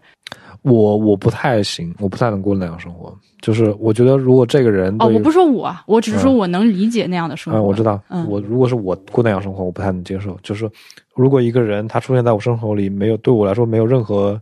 [0.62, 3.16] 我我不太行，我不太能过那样生活。
[3.42, 7.60] 就是我觉得，如果这个人哦，我不是说我啊，我只是说嗯我能理解那样的生活。
[7.60, 8.02] 嗯，我知道。
[8.08, 10.36] 嗯我如果是我过那样生活，我不太能接受。
[10.42, 10.68] 就是
[11.14, 14.40] 如果一个人他出现在我生活里，没有对我来说没有任何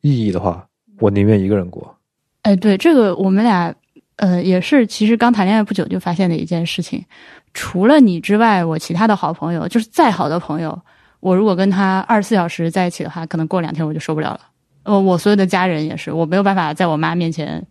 [0.00, 0.66] 意义的话，
[0.98, 1.94] 我宁愿一个人过。
[2.42, 3.74] 哎，对这个我们俩
[4.16, 7.04] 呃也是，其实刚谈恋爱不久就发现的一件事情。
[7.52, 10.80] 除了你之外，我其他的好朋友，就是再好的朋友，
[11.20, 14.40] 我如果跟他二十四小时在一起的话，可能过两天我就受不了了。
[14.84, 17.62] 呃，我所有的家人也是，我没有办法在我妈面前，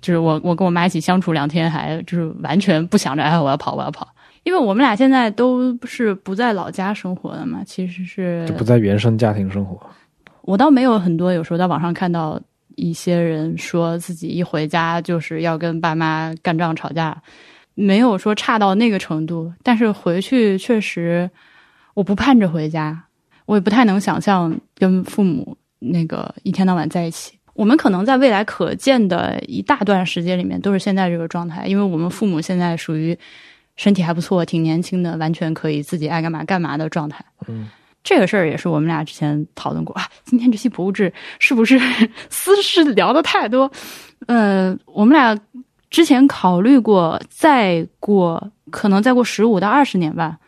[0.00, 4.06] 就是我我跟我妈一起相处两天，还就是完全不想着哎我要跑我要跑，
[4.42, 9.80] 因为我们俩现在都是不在老家生活的嘛，其实是就不在原生家庭生活。
[10.42, 12.40] 我倒没有很多，有时候在网上看到
[12.78, 17.20] 一些人说自己一回家就是要跟爸妈干仗吵架，
[17.74, 21.28] 没有说差到那个程度，但是回去确实
[21.94, 23.04] 我不盼着回家，
[23.46, 27.36] 我也不太能想象跟父母那个一天到晚在一起。
[27.54, 33.18] 我们可能在未来可见的一大段时间里面都是现在这个状态，因为我们父母现在属于
[33.74, 37.24] 身体还不错、挺年轻的，完全可以自己爱干嘛干嘛的状态。
[37.48, 37.68] 嗯，
[38.02, 40.08] 这个事儿也是我们俩之前讨论过啊。
[40.24, 41.78] 今天这期博物志是不是
[42.30, 43.70] 私事聊的太多？
[44.26, 45.38] 呃，我们俩
[45.90, 50.38] 之前考虑过，再过可能再过十五到二十年吧，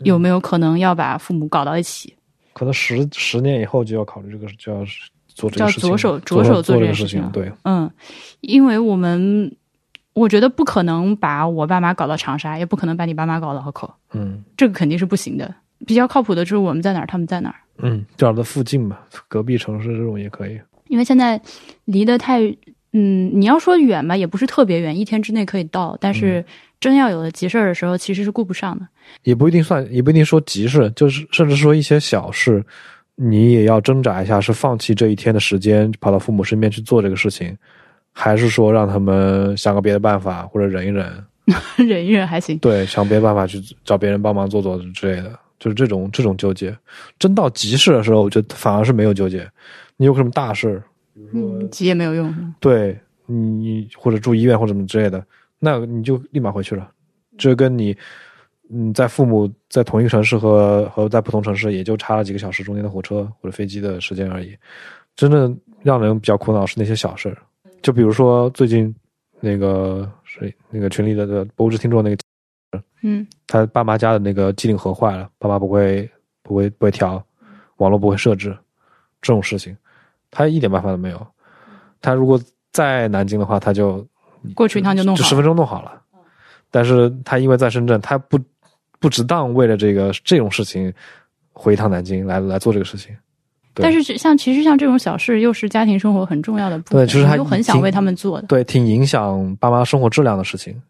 [0.00, 2.14] 有没有可能要把父母搞到一起？
[2.52, 4.84] 可能十十年以后就要考虑这个，就要
[5.28, 6.94] 做这个事情，着手做着手做做这个。
[6.94, 7.90] 事情对，嗯，
[8.40, 9.56] 因为我们
[10.12, 15.54] 我觉得不可能把我爸妈搞到长沙，也不可能把你爸妈搞到河口，嗯这个肯定是不行的。
[15.86, 17.56] 比较靠谱的就是我们在哪儿，他们在哪儿。
[17.78, 20.60] 嗯，这样的附近吧，隔壁城市这种也可以。
[20.88, 21.40] 因为现在
[21.84, 22.40] 离得太，
[22.92, 25.96] 嗯，你要说远吧，也不是特别远，一天之内可以到。
[26.00, 26.44] 但是
[26.80, 28.86] 真要有了急事儿的时候，其实是顾不上的。
[29.22, 32.62] 也不一定算，也不一定说急事，就是甚至说一些小事，
[33.14, 37.56] 你也要挣扎一下，是放弃这一天的时间，跑到父母身边去做这个事情，
[38.12, 41.24] 还是说让他们想个别的办法，或者忍一忍，
[41.78, 42.58] 忍一忍还行。
[42.58, 46.76] 对，想别的办法去找别人帮忙做做之类的，就是这种这种纠结。
[47.20, 49.48] 真到急事的时候，我觉得反而是没有纠结。
[49.96, 50.82] 你有什么大事，
[51.32, 52.54] 嗯，急也没有用。
[52.58, 55.24] 对你或者住医院或者什么之类的，
[55.60, 56.90] 那你就立马回去了。
[57.38, 57.96] 这跟你，
[58.70, 64.56] 嗯，在父母在同一个城市和和在不同城市，也就差了几个小时中间的火车或者飞机的时间而已。
[65.16, 67.36] 真正让人比较苦恼是那些小事儿，
[67.82, 68.94] 就比如说最近
[69.40, 72.16] 那个谁那个群里的的博物志听众那个
[73.02, 76.08] 嗯他爸妈家的那个机顶盒坏了，爸妈不会
[76.42, 77.22] 不会不会调，
[77.76, 78.56] 网络不会设置，
[79.22, 79.76] 这种事情，
[80.30, 81.26] 他一点办法都没有。
[82.00, 82.40] 他如果
[82.72, 84.06] 在南京的话，他就
[84.54, 85.22] 过去一趟就弄好了。
[85.22, 86.00] 就十分钟弄好了。
[86.70, 88.38] 但是他因为在深圳，他不
[88.98, 90.92] 不值当为了这个这种事情
[91.52, 93.14] 回一趟南京来来做这个事情。
[93.74, 98.46] 但是像其实像这种小事，又是家庭生活很重要的部分，对就是他你又很想为他们做的。
[98.46, 100.80] 对，挺影响爸妈生活质量的事情。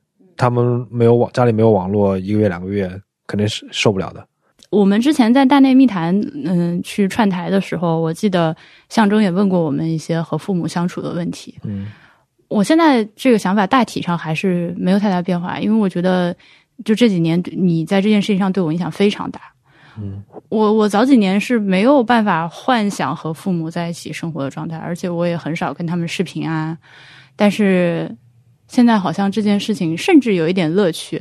[0.40, 2.90] 他们没有网，家里没有网络，一个月两个月
[3.26, 4.26] 肯定是受不了的。
[4.70, 8.56] 我们之前在大内密谈，嗯，去串台的时候，我记得
[8.88, 11.58] 象征也问过我们一些和父母相处的问题。
[11.64, 11.88] 嗯
[12.48, 16.34] 我现在这个想法大体上还是没有太大变化，因为我觉得
[16.84, 19.40] 就这几年你在这件事情上对我影响非常大。
[19.98, 26.76] 嗯我我早几年是没有办法幻想和父母在一起生活的状态，而且我也很少跟他们视频啊。
[27.36, 28.16] 但是
[28.70, 31.20] 现在好像这件事情甚至有一点乐趣，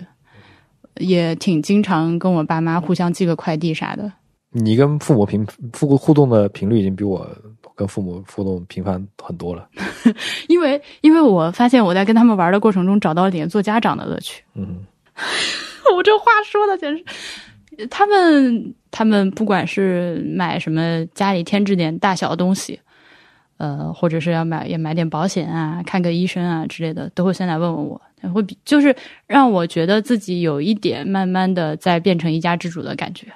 [0.97, 4.13] 也挺经常跟我爸妈互相寄个快递啥的。
[4.51, 5.43] 你跟父母频
[5.73, 7.27] 互互动的频率已经比我
[7.75, 9.67] 跟父母互动频繁很多了。
[10.47, 14.43] 因为因为我发现我在跟他们玩的过程中找到了点做家长的乐趣。
[14.53, 14.85] 嗯
[15.95, 22.79] 我这话说的简直，他们他们不管是买什么家里添置点大小东西，
[23.59, 28.01] 呃，或者是要买也买点保险啊、看个医生啊之类的，都会先来问问我，
[28.33, 28.95] 会比就是
[29.27, 33.27] 让我觉得自己有一点慢慢的在变成一家之主的感觉。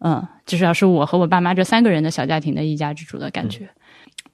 [0.00, 3.68] 嗯，至少是我和我爸妈这三个人的小家庭的一家之主的感觉。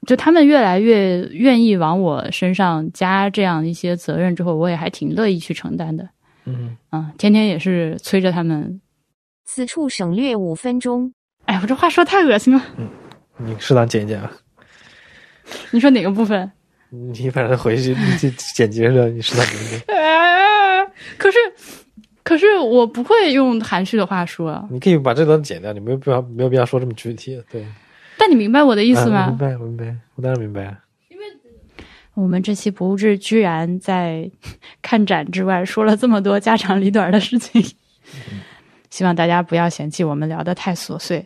[0.06, 6.08] 就他们越来越愿意往我身上加这样一些责任之后，我也还挺乐意去承担的。
[6.44, 8.80] 嗯，嗯，天天也是催着他们。
[9.44, 11.12] 此处省略五分钟。
[11.46, 12.62] 哎，我这话说太恶心了。
[12.78, 12.88] 嗯
[13.40, 14.30] 你适当剪一剪啊。
[15.70, 16.50] 你说哪个部分？
[16.90, 19.82] 你反正回去你剪辑的时候，你适当剪一剪。
[19.88, 20.82] 哎，
[21.18, 21.38] 可是，
[22.22, 24.66] 可是我不会用含蓄的话说。
[24.70, 27.38] 你可以把这段剪掉，你没有必要没有必要说这么具体。
[27.50, 27.66] 对，
[28.16, 29.18] 但你明白我的意思吗？
[29.20, 30.78] 啊明白，我明白，我当然明白啊。
[32.14, 34.28] 我们这期博物志居然在
[34.82, 37.62] 看展之外说了这么多家长里短的事情，
[38.90, 41.24] 希望大家不要嫌弃我们聊的太琐碎。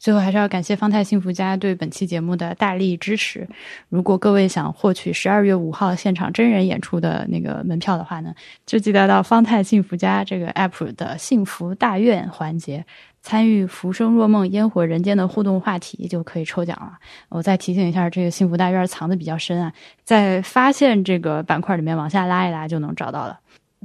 [0.00, 3.46] 最后还是要感谢方太幸福家对本期节目的大力支持。
[3.90, 8.34] 如果各位想获取十二月五号现场真人演出的那个门票的话呢，
[8.64, 12.84] 就记得到方太幸福家这个 app 的幸福大院环节。
[13.22, 16.94] 参与“浮生若梦，烟火人间”的互动话题就可以抽奖了。
[17.28, 19.70] 我再提醒一下，这个幸福大院藏的比较深啊，
[20.02, 23.38] 在发现这个板块里面往下拉一拉就能找到了。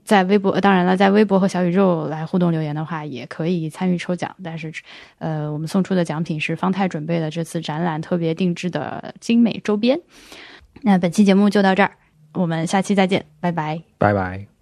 [0.05, 4.33] 在微博，当然了，在微博和小宇宙来互动留言的话，也可以参与抽奖。
[4.43, 4.71] 但是，
[5.17, 9.99] 呃，我们送出的奖品是方太准备的这次展览特别定制的精美周边。
[10.83, 11.91] 那本期节目就到这儿，
[12.33, 13.81] 我们下期再见，拜拜。
[13.97, 14.54] 拜拜。